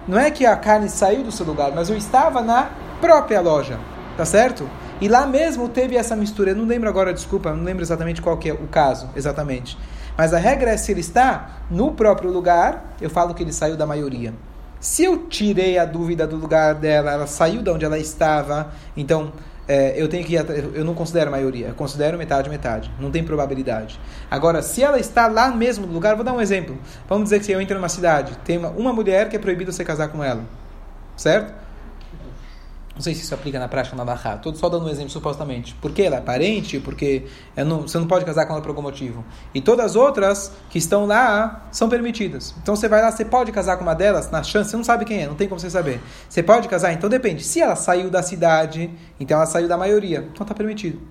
[0.06, 3.80] não é que a carne saiu do seu lugar, mas eu estava na própria loja,
[4.18, 4.70] tá certo?
[5.00, 6.52] E lá mesmo teve essa mistura.
[6.52, 9.78] Eu não lembro agora, desculpa, não lembro exatamente qual que é o caso, exatamente.
[10.18, 13.76] Mas a regra é se ele está no próprio lugar, eu falo que ele saiu
[13.76, 14.34] da maioria.
[14.80, 19.32] Se eu tirei a dúvida do lugar dela, ela saiu de onde ela estava, então
[19.68, 24.00] é, eu tenho que eu não considero maioria, eu considero metade metade, não tem probabilidade.
[24.30, 26.78] Agora, se ela está lá mesmo no lugar, vou dar um exemplo.
[27.08, 29.86] Vamos dizer que eu entro numa cidade, tem uma, uma mulher que é proibido você
[29.86, 30.44] casar com ela,
[31.16, 31.61] certo?
[33.02, 34.36] Não sei se isso aplica na prática na Bahá.
[34.36, 35.74] Estou só dando um exemplo supostamente.
[35.82, 37.26] Porque ela é parente, porque
[37.56, 39.26] é você não pode casar com ela por algum motivo.
[39.56, 42.54] E todas as outras que estão lá são permitidas.
[42.62, 45.04] Então você vai lá, você pode casar com uma delas, na chance, você não sabe
[45.04, 46.00] quem é, não tem como você saber.
[46.30, 46.94] Você pode casar?
[46.94, 47.44] Então depende.
[47.44, 50.20] Se ela saiu da cidade, então ela saiu da maioria.
[50.32, 51.02] Então está permitido.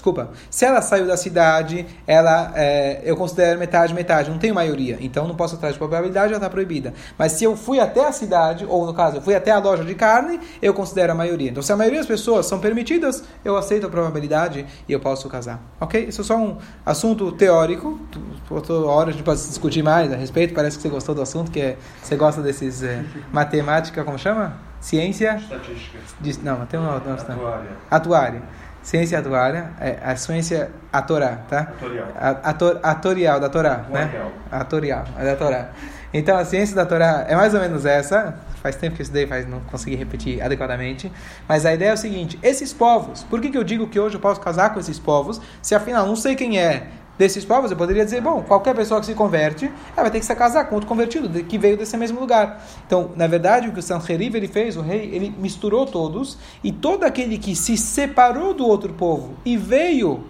[0.00, 0.30] Desculpa.
[0.48, 4.30] Se ela saiu da cidade, ela é, eu considero metade, metade.
[4.30, 4.96] Não tenho maioria.
[4.98, 6.94] Então não posso atrás de probabilidade, ela está proibida.
[7.18, 9.84] Mas se eu fui até a cidade, ou no caso, eu fui até a loja
[9.84, 11.50] de carne, eu considero a maioria.
[11.50, 15.28] Então se a maioria das pessoas são permitidas, eu aceito a probabilidade e eu posso
[15.28, 15.60] casar.
[15.78, 16.02] Ok?
[16.08, 18.00] Isso é só um assunto teórico.
[18.48, 20.54] Outra hora a gente pode discutir mais a respeito.
[20.54, 24.56] Parece que você gostou do assunto, que é, você gosta desses é, matemática, como chama?
[24.80, 25.36] Ciência?
[25.36, 25.98] Estatística.
[26.22, 27.12] de- não, tem uma outra.
[27.12, 27.70] Atuária.
[27.90, 28.42] Atuária.
[28.82, 31.60] Ciência atuária, é a ciência a Torá, tá?
[31.60, 32.08] Atorial.
[32.16, 34.04] A- Ator, atorial da Torá, né?
[34.04, 34.32] Atorial.
[34.50, 35.68] Atorial, é da Torá.
[36.12, 38.34] Então a ciência da Torá é mais ou menos essa.
[38.62, 41.10] Faz tempo que eu estudei, faz, não consegui repetir adequadamente.
[41.48, 44.16] Mas a ideia é o seguinte: esses povos, por que, que eu digo que hoje
[44.16, 45.40] eu posso casar com esses povos?
[45.62, 46.88] Se afinal não sei quem é
[47.20, 50.24] desses povos, eu poderia dizer, bom, qualquer pessoa que se converte, ela vai ter que
[50.24, 52.64] se casar com outro convertido que veio desse mesmo lugar.
[52.86, 56.72] Então, na verdade, o que o Sanherib ele fez, o rei, ele misturou todos e
[56.72, 60.24] todo aquele que se separou do outro povo e veio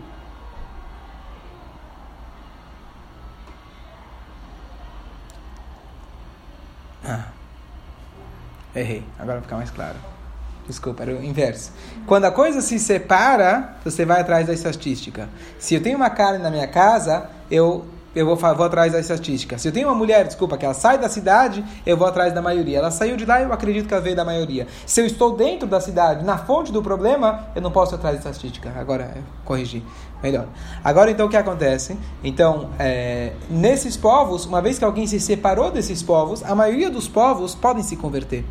[7.04, 7.28] Ah.
[8.74, 9.02] Errei.
[9.18, 9.96] Agora vai ficar mais claro.
[10.70, 11.72] Desculpa, era o inverso.
[12.06, 15.28] Quando a coisa se separa, você vai atrás da estatística.
[15.58, 19.58] Se eu tenho uma carne na minha casa, eu, eu vou, vou atrás da estatística.
[19.58, 22.40] Se eu tenho uma mulher, desculpa, que ela sai da cidade, eu vou atrás da
[22.40, 22.78] maioria.
[22.78, 24.68] Ela saiu de lá, eu acredito que ela veio da maioria.
[24.86, 28.22] Se eu estou dentro da cidade, na fonte do problema, eu não posso ir atrás
[28.22, 28.72] da estatística.
[28.78, 29.84] Agora, corrigi.
[30.22, 30.46] Melhor.
[30.84, 31.98] Agora, então, o que acontece?
[32.22, 37.08] Então, é, nesses povos, uma vez que alguém se separou desses povos, a maioria dos
[37.08, 38.44] povos podem se converter.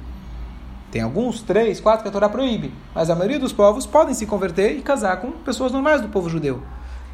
[0.91, 2.73] Tem alguns, três, quatro, que a Torá proíbe.
[2.93, 6.29] Mas a maioria dos povos podem se converter e casar com pessoas normais do povo
[6.29, 6.61] judeu.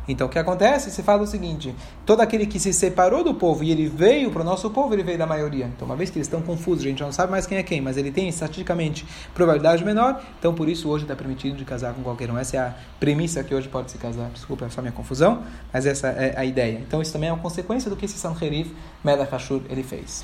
[0.08, 0.92] Então o que acontece?
[0.92, 1.74] Você fala o seguinte:
[2.06, 5.04] todo aquele que se separou do povo e ele veio para o nosso povo, ele
[5.04, 5.66] veio da maioria.
[5.66, 7.82] Então, uma vez que eles estão confusos, a gente não sabe mais quem é quem,
[7.82, 12.04] mas ele tem estatisticamente probabilidade menor, então por isso hoje está permitido de casar com
[12.04, 12.38] qualquer um.
[12.38, 14.30] Essa é a premissa que hoje pode se casar.
[14.30, 16.80] Desculpa, é só minha confusão, mas essa é a ideia.
[16.88, 18.72] Então isso também é uma consequência do que esse Sanherif
[19.04, 20.24] Melech Hashur ele fez.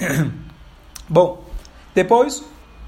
[1.08, 1.42] Bom,
[1.94, 2.44] depois,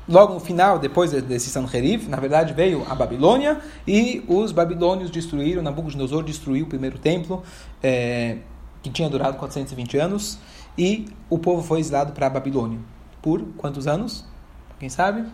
[0.09, 5.11] logo no final, depois de- desse Sanherif, na verdade veio a Babilônia e os babilônios
[5.11, 7.43] destruíram, Nabucodonosor destruiu o primeiro templo,
[7.83, 8.39] eh,
[8.83, 10.39] que tinha durado 420 anos,
[10.77, 12.79] e o povo foi exilado para a Babilônia.
[13.21, 14.25] Por quantos anos?
[14.79, 15.25] Quem sabe?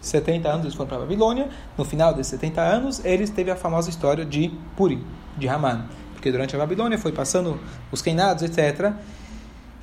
[0.00, 1.48] 70 anos eles foram para a Babilônia.
[1.76, 5.04] No final desses 70 anos, eles teve a famosa história de Purim,
[5.36, 5.84] de Haman.
[6.14, 7.60] Porque durante a Babilônia foi passando
[7.92, 8.92] os queinados, etc.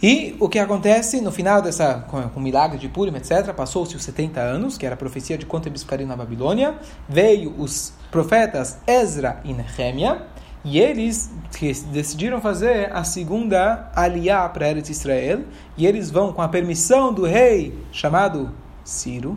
[0.02, 4.04] E o que acontece no final dessa, com, o milagre de Purim, etc., passou-se os
[4.04, 6.76] 70 anos, que era a profecia de quanto eles ficariam na Babilônia,
[7.10, 10.22] veio os profetas Ezra e Nehemia,
[10.64, 11.32] e eles
[11.92, 15.42] decidiram fazer a segunda aliá para Eretz Israel,
[15.76, 18.52] e eles vão com a permissão do rei chamado
[18.84, 19.36] Ciro,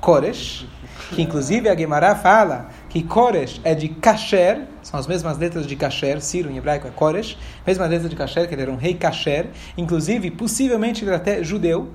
[0.00, 0.66] Koresh,
[1.10, 5.76] que inclusive a Gemara fala que Koresh é de Kasher, são as mesmas letras de
[5.76, 8.94] Kasher, Ciro em hebraico é Koresh, mesma letra de Kasher, que ele era um rei
[8.94, 9.46] Kasher,
[9.78, 11.88] inclusive possivelmente ele era até judeu,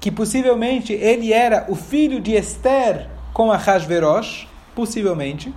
[0.00, 5.54] que possivelmente ele era o filho de Esther com Ahasverosh, possivelmente,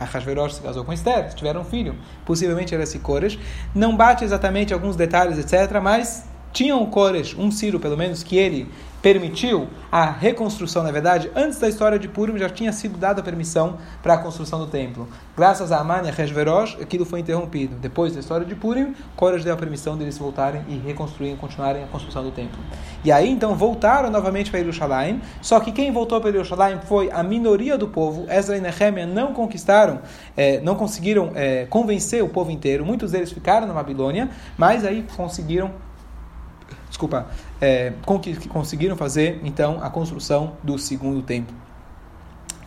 [0.00, 1.94] Ahasverosh se casou com Esther, tiveram um filho,
[2.26, 3.38] possivelmente era esse Koresh,
[3.72, 8.36] não bate exatamente alguns detalhes, etc., mas tinha um Koresh, um Ciro pelo menos, que
[8.36, 8.68] ele
[9.02, 13.24] permitiu a reconstrução, na verdade, antes da história de Purim já tinha sido dada a
[13.24, 15.08] permissão para a construção do templo.
[15.36, 17.74] Graças a Amã e a Heshverosh, aquilo foi interrompido.
[17.76, 21.86] Depois da história de Purim, Koresh deu a permissão deles voltarem e reconstruírem, continuarem a
[21.88, 22.58] construção do templo.
[23.04, 27.24] E aí, então, voltaram novamente para Jerusalém, só que quem voltou para Jerusalém foi a
[27.24, 28.30] minoria do povo.
[28.30, 30.00] Ezra e Nehemia não conquistaram,
[30.36, 32.86] eh, não conseguiram eh, convencer o povo inteiro.
[32.86, 35.72] Muitos deles ficaram na Babilônia, mas aí conseguiram
[36.92, 37.26] desculpa,
[37.62, 41.54] é, com que, conseguiram fazer então a construção do segundo templo.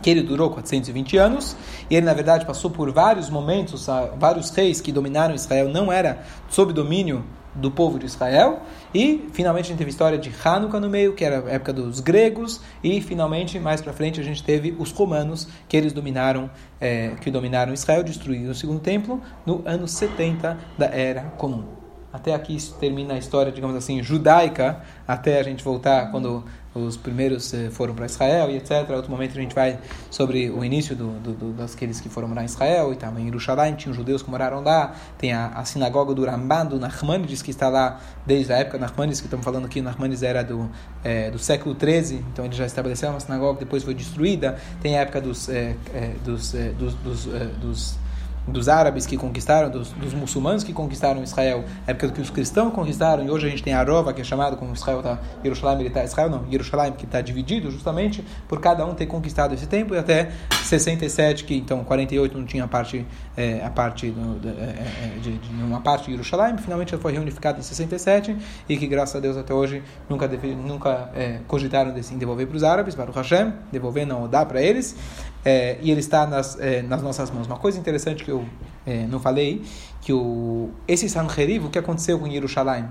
[0.00, 1.54] Que ele durou 420 anos,
[1.90, 3.86] e ele na verdade passou por vários momentos,
[4.18, 7.24] vários reis que dominaram Israel, não era sob domínio
[7.54, 8.60] do povo de Israel,
[8.94, 11.72] e finalmente a gente teve a história de Hanukkah no meio, que era a época
[11.72, 16.50] dos gregos, e finalmente mais para frente a gente teve os romanos, que eles dominaram,
[16.80, 21.85] é, que dominaram Israel, destruíram o segundo templo no ano 70 da Era Comum.
[22.16, 26.42] Até aqui termina a história, digamos assim, judaica, até a gente voltar quando
[26.74, 28.88] os primeiros eh, foram para Israel e etc.
[28.90, 29.78] Outro momento a gente vai
[30.10, 33.26] sobre o início do, do, do daqueles que foram morar em Israel e também em
[33.28, 37.42] Jerusalém, tinha os judeus que moraram lá, tem a, a sinagoga do Ramban, do Nachmanides,
[37.42, 40.70] que está lá desde a época, Nachmanides, que estamos falando aqui, Nachmanides era do,
[41.04, 45.02] é, do século 13, então ele já estabeleceu uma sinagoga, depois foi destruída, tem a
[45.02, 47.24] época dos, é, é, dos, dos, dos,
[47.60, 48.05] dos
[48.46, 53.24] dos árabes que conquistaram, dos, dos, muçulmanos que conquistaram Israel, época que os cristãos conquistaram,
[53.24, 55.90] e hoje a gente tem a Rova, que é chamado como Israel, tá, Jerusalém, ele
[55.90, 59.94] tá, Israel não, Jerusalém, que está dividido justamente por cada um ter conquistado esse tempo,
[59.94, 60.30] e até
[60.62, 63.04] 67, que então 48 não tinha a parte,
[63.36, 67.02] é, a parte do, de, é, é, de, de, uma parte de Jerusalém, finalmente ela
[67.02, 68.36] foi reunificada em 67,
[68.68, 72.46] e que graças a Deus até hoje nunca, deve, nunca é, cogitaram de se devolver
[72.46, 74.96] para os árabes, para o Hashem, devolver não dá para eles,
[75.44, 77.46] é, e ele está nas, é, nas nossas mãos.
[77.46, 78.44] Uma coisa interessante que eu
[78.84, 79.62] é, não falei,
[80.00, 82.86] que o, esse Sanherib, o que aconteceu com Jerusalém?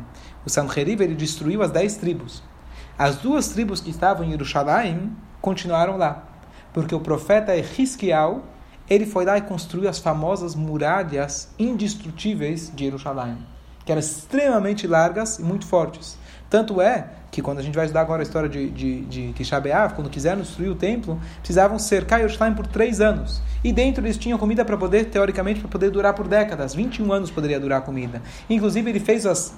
[0.46, 2.44] O Sanherib, ele destruiu as dez tribos.
[2.98, 6.24] As duas tribos que estavam em Jerusalém continuaram lá,
[6.74, 8.44] porque o profeta Ezequiel,
[8.90, 13.38] ele foi lá e construiu as famosas muralhas indestrutíveis de Jerusalém,
[13.84, 16.18] que eram extremamente largas e muito fortes.
[16.50, 19.60] Tanto é que quando a gente vai estudar agora a história de, de, de Tisha
[19.60, 23.42] B'Av, quando quiseram destruir o templo, precisavam cercar Yerushalayim por três anos.
[23.64, 26.74] E dentro eles tinham comida para poder, teoricamente, para poder durar por décadas.
[26.74, 28.22] 21 anos poderia durar a comida.
[28.50, 29.54] Inclusive, ele fez as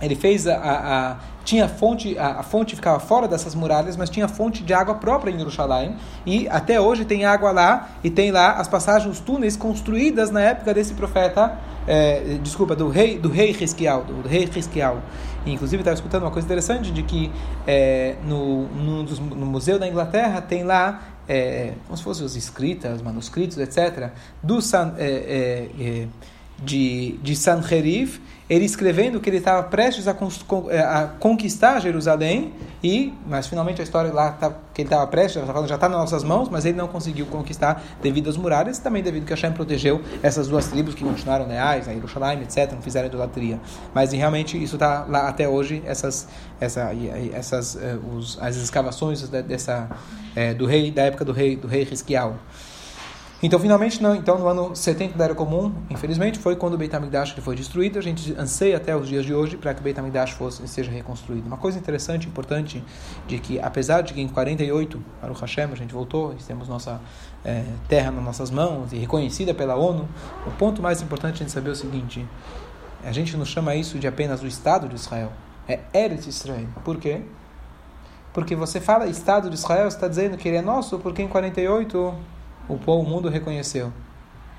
[0.00, 4.10] ele fez a, a, a tinha fonte a, a, fonte ficava fora dessas muralhas mas
[4.10, 5.96] tinha fonte de água própria em Jerusalém.
[6.24, 10.40] E até hoje tem água lá e tem lá as passagens os túneis construídas na
[10.40, 15.00] época desse profeta é, desculpa do rei do rei Risquial do, do rei Risquial
[15.46, 17.30] inclusive estava escutando uma coisa interessante de que
[17.64, 23.00] é, no, no, no museu da Inglaterra tem lá é, como se fossem os escritas
[23.00, 24.10] manuscritos etc
[24.42, 26.08] do San, é, é, é
[26.58, 30.16] de de Sanherif ele escrevendo que ele estava prestes a,
[30.70, 32.52] eh, a, conquistar Jerusalém,
[32.82, 36.22] e mas finalmente a história lá tá, que ele estava prestes, já está nas nossas
[36.22, 40.46] mãos, mas ele não conseguiu conquistar devido às muralhas, também devido que Hashem protegeu essas
[40.46, 43.58] duas tribos que continuaram leais, a Jerusalém, etc., não fizeram idolatria.
[43.92, 46.28] Mas realmente isso está lá até hoje, essas,
[46.60, 46.92] essa,
[47.32, 51.82] essas, uh, os, as escavações dessa, uh, do rei, da época do rei, do rei
[51.82, 52.36] Risquial.
[53.42, 56.94] Então, finalmente, não, então, no ano 70 da Era Comum, infelizmente, foi quando o Beit
[56.96, 57.98] HaMikdash foi destruído.
[57.98, 60.90] A gente anseia até os dias de hoje para que o Beit HaMikdash fosse, seja
[60.90, 61.46] reconstruído.
[61.46, 62.82] Uma coisa interessante, importante,
[63.26, 66.98] de que apesar de que em 48, para o Hashem, a gente voltou, temos nossa
[67.44, 70.08] é, terra nas nossas mãos e reconhecida pela ONU,
[70.46, 72.26] o ponto mais importante a gente saber é o seguinte,
[73.04, 75.30] a gente não chama isso de apenas o Estado de Israel,
[75.68, 76.68] é Eretz Israel.
[76.82, 77.20] Por quê?
[78.32, 81.28] Porque você fala Estado de Israel, você está dizendo que ele é nosso, porque em
[81.28, 82.14] 48
[82.68, 83.92] o povo, o mundo reconheceu.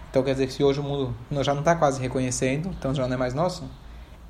[0.10, 3.08] Então quer dizer que se hoje o mundo já não está quase reconhecendo, então já
[3.08, 3.64] não é mais nosso.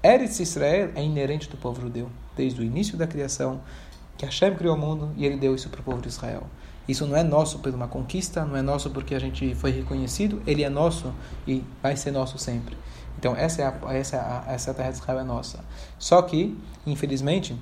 [0.04, 3.62] Eretz Israel é inerente do povo judeu, desde o início da criação,
[4.18, 6.44] que Hashem criou o mundo e ele deu isso para o povo de Israel.
[6.88, 10.42] Isso não é nosso por uma conquista, não é nosso porque a gente foi reconhecido,
[10.48, 11.14] ele é nosso
[11.46, 12.78] e vai ser nosso sempre.
[13.20, 15.60] Então essa é a, essa, é a, essa terra de Israel é nossa.
[16.00, 17.56] Só que, infelizmente,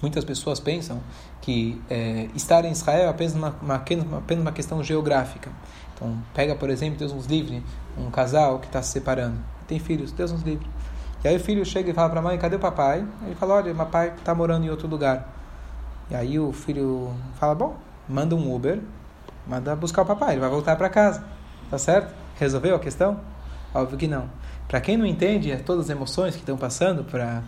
[0.00, 1.00] muitas pessoas pensam
[1.40, 5.50] que é, estar em Israel é apenas uma, uma, apenas uma questão geográfica.
[5.94, 7.62] Então, pega, por exemplo, Deus nos livre,
[7.96, 10.66] um casal que está se separando, tem filhos, Deus nos livre.
[11.22, 13.04] E aí o filho chega e fala para a mãe, cadê o papai?
[13.26, 15.28] Ele fala, olha, o papai está morando em outro lugar.
[16.10, 17.76] E aí o filho fala, bom,
[18.08, 18.80] manda um Uber,
[19.46, 21.22] manda buscar o papai, ele vai voltar para casa.
[21.70, 22.14] Tá certo?
[22.36, 23.20] Resolveu a questão?
[23.74, 24.28] Óbvio que não.
[24.66, 27.42] Para quem não entende todas as emoções que estão passando pra,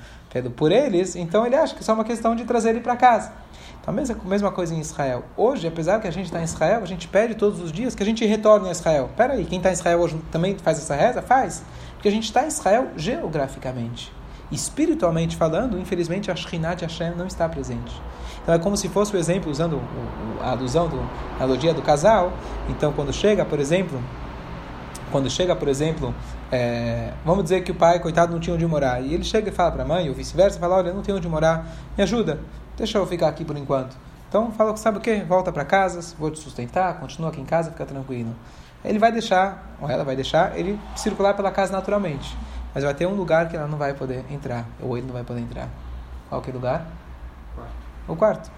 [0.57, 3.32] por eles, então ele acha que é só uma questão de trazer ele para casa.
[3.83, 5.24] Então, a mesma, mesma coisa em Israel.
[5.37, 8.03] Hoje, apesar que a gente está em Israel, a gente pede todos os dias que
[8.03, 9.07] a gente retorne a Israel.
[9.11, 11.20] Espera aí, quem está em Israel hoje também faz essa reza?
[11.20, 11.64] Faz.
[11.95, 14.12] Porque a gente está em Israel geograficamente.
[14.53, 18.01] Espiritualmente falando, infelizmente, a Shekhinah de Hashem não está presente.
[18.41, 19.83] Então, é como se fosse o exemplo, usando
[20.41, 21.01] a alusão, do,
[21.41, 22.33] a analogia do casal.
[22.68, 24.01] Então, quando chega, por exemplo,
[25.11, 26.14] quando chega, por exemplo,
[26.53, 29.03] é, vamos dizer que o pai, coitado, não tinha onde morar.
[29.03, 31.28] E ele chega e fala para a mãe, ou vice-versa, fala, olha, não tenho onde
[31.28, 31.66] morar,
[31.99, 32.39] me ajuda
[32.77, 33.97] deixa eu ficar aqui por enquanto.
[34.29, 35.16] Então fala, sabe o que?
[35.25, 38.35] Volta para casa, vou te sustentar, continua aqui em casa, fica tranquilo.
[38.85, 42.37] Ele vai deixar, ou ela vai deixar, ele circular pela casa naturalmente.
[42.75, 45.23] Mas vai ter um lugar que ela não vai poder entrar, ou ele não vai
[45.23, 45.68] poder entrar.
[46.29, 46.87] Qual que é o lugar?
[48.09, 48.51] O quarto.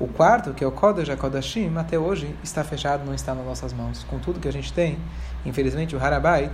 [0.00, 3.72] O quarto, que é o Kodesh HaKodashim, até hoje está fechado, não está nas nossas
[3.72, 4.04] mãos.
[4.04, 4.98] Com tudo que a gente tem,
[5.46, 6.50] infelizmente o Harabait,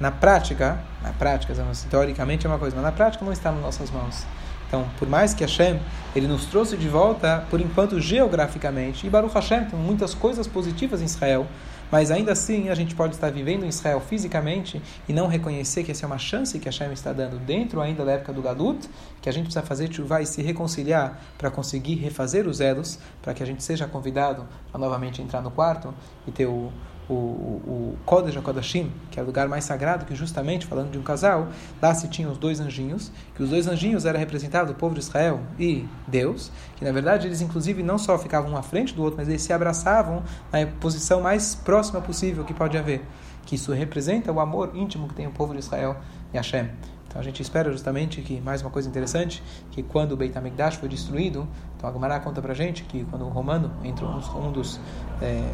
[0.00, 1.54] na prática, na prática,
[1.88, 4.26] teoricamente é uma coisa, mas na prática não está nas nossas mãos.
[4.72, 5.78] Então, por mais que Hashem
[6.16, 11.02] ele nos trouxe de volta, por enquanto geograficamente, e Baruch Hashem tem muitas coisas positivas
[11.02, 11.46] em Israel,
[11.90, 15.90] mas ainda assim a gente pode estar vivendo em Israel fisicamente e não reconhecer que
[15.90, 18.88] essa é uma chance que Hashem está dando dentro ainda da época do Galut,
[19.20, 23.34] que a gente precisa fazer chuva e se reconciliar para conseguir refazer os elos, para
[23.34, 25.92] que a gente seja convidado a novamente entrar no quarto
[26.26, 26.72] e ter o
[27.12, 31.02] o, o, Kodesh HaKodashim, que é o lugar mais sagrado, que justamente, falando de um
[31.02, 31.48] casal,
[31.80, 35.00] lá se tinham os dois anjinhos, que os dois anjinhos eram representados o povo de
[35.00, 39.02] Israel e Deus, que na verdade eles inclusive não só ficavam um à frente do
[39.02, 43.02] outro, mas eles se abraçavam na posição mais próxima possível que pode haver,
[43.46, 45.96] que isso representa o amor íntimo que tem o povo de Israel
[46.32, 46.70] e Hashem.
[47.12, 50.76] Então a gente espera justamente que, mais uma coisa interessante, que quando o Beit HaMikdash
[50.76, 51.46] foi destruído,
[51.76, 54.80] então a Gemara conta pra gente que quando o romano entrou, um dos
[55.20, 55.44] é,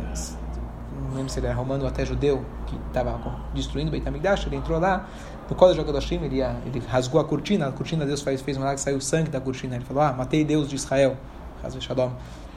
[0.98, 3.18] não lembro se ele era romano ou até judeu, que estava
[3.54, 5.08] destruindo o Beit HaMikdash, ele entrou lá,
[5.48, 8.80] no Kodesh HaKodashim, ele, ele rasgou a cortina, a cortina Deus fez, fez um milagre,
[8.80, 11.16] saiu sangue da cortina, ele falou, ah, matei Deus de Israel,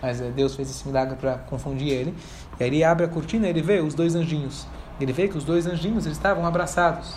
[0.02, 2.14] mas eh, Deus fez esse milagre para confundir ele,
[2.60, 4.68] e aí ele abre a cortina ele vê os dois anjinhos,
[5.00, 7.16] ele vê que os dois anjinhos eles estavam abraçados,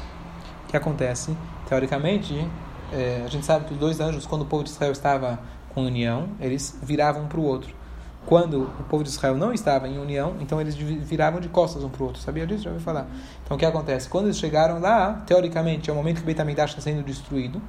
[0.64, 1.36] o que acontece?
[1.68, 2.48] Teoricamente,
[2.92, 5.38] é, a gente sabe que os dois anjos, quando o povo de Israel estava
[5.74, 7.83] com união, eles viravam um para o outro
[8.26, 11.88] quando o povo de Israel não estava em união, então eles viravam de costas um
[11.88, 12.20] para o outro.
[12.22, 12.64] Sabia disso?
[12.64, 13.06] Já ouvi falar.
[13.44, 14.08] Então o que acontece?
[14.08, 17.60] Quando eles chegaram lá, teoricamente, é o momento que o Beit está sendo destruído.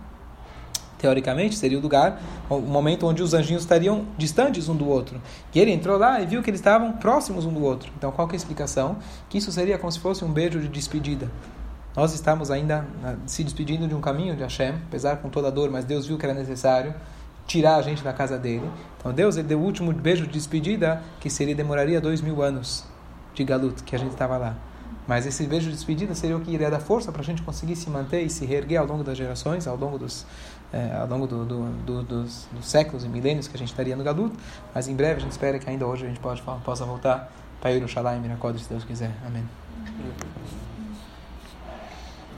[0.97, 5.21] Teoricamente, seria o lugar, o momento onde os anjinhos estariam distantes um do outro.
[5.53, 7.91] E ele entrou lá e viu que eles estavam próximos um do outro.
[7.97, 8.97] Então qual é a explicação?
[9.29, 11.29] Que isso seria como se fosse um beijo de despedida.
[11.95, 12.85] Nós estamos ainda
[13.25, 16.17] se despedindo de um caminho de Hashem, apesar com toda a dor, mas Deus viu
[16.17, 16.93] que era necessário
[17.47, 18.69] tirar a gente da casa dele.
[18.97, 22.85] Então Deus ele deu o último beijo de despedida, que seria demoraria dois mil anos
[23.33, 24.55] de galut, que a gente estava lá.
[25.07, 27.75] Mas esse beijo de despedida seria o que iria dar força para a gente conseguir
[27.75, 30.25] se manter e se reerguer ao longo das gerações, ao longo dos,
[30.73, 33.95] é, ao longo do, do, do, dos, dos, séculos e milênios que a gente estaria
[33.95, 34.35] no galut.
[34.73, 37.31] Mas em breve a gente espera que ainda hoje a gente pode, possa voltar
[37.61, 39.11] para Yerushalayim, Miracodes, se Deus quiser.
[39.25, 39.43] Amém.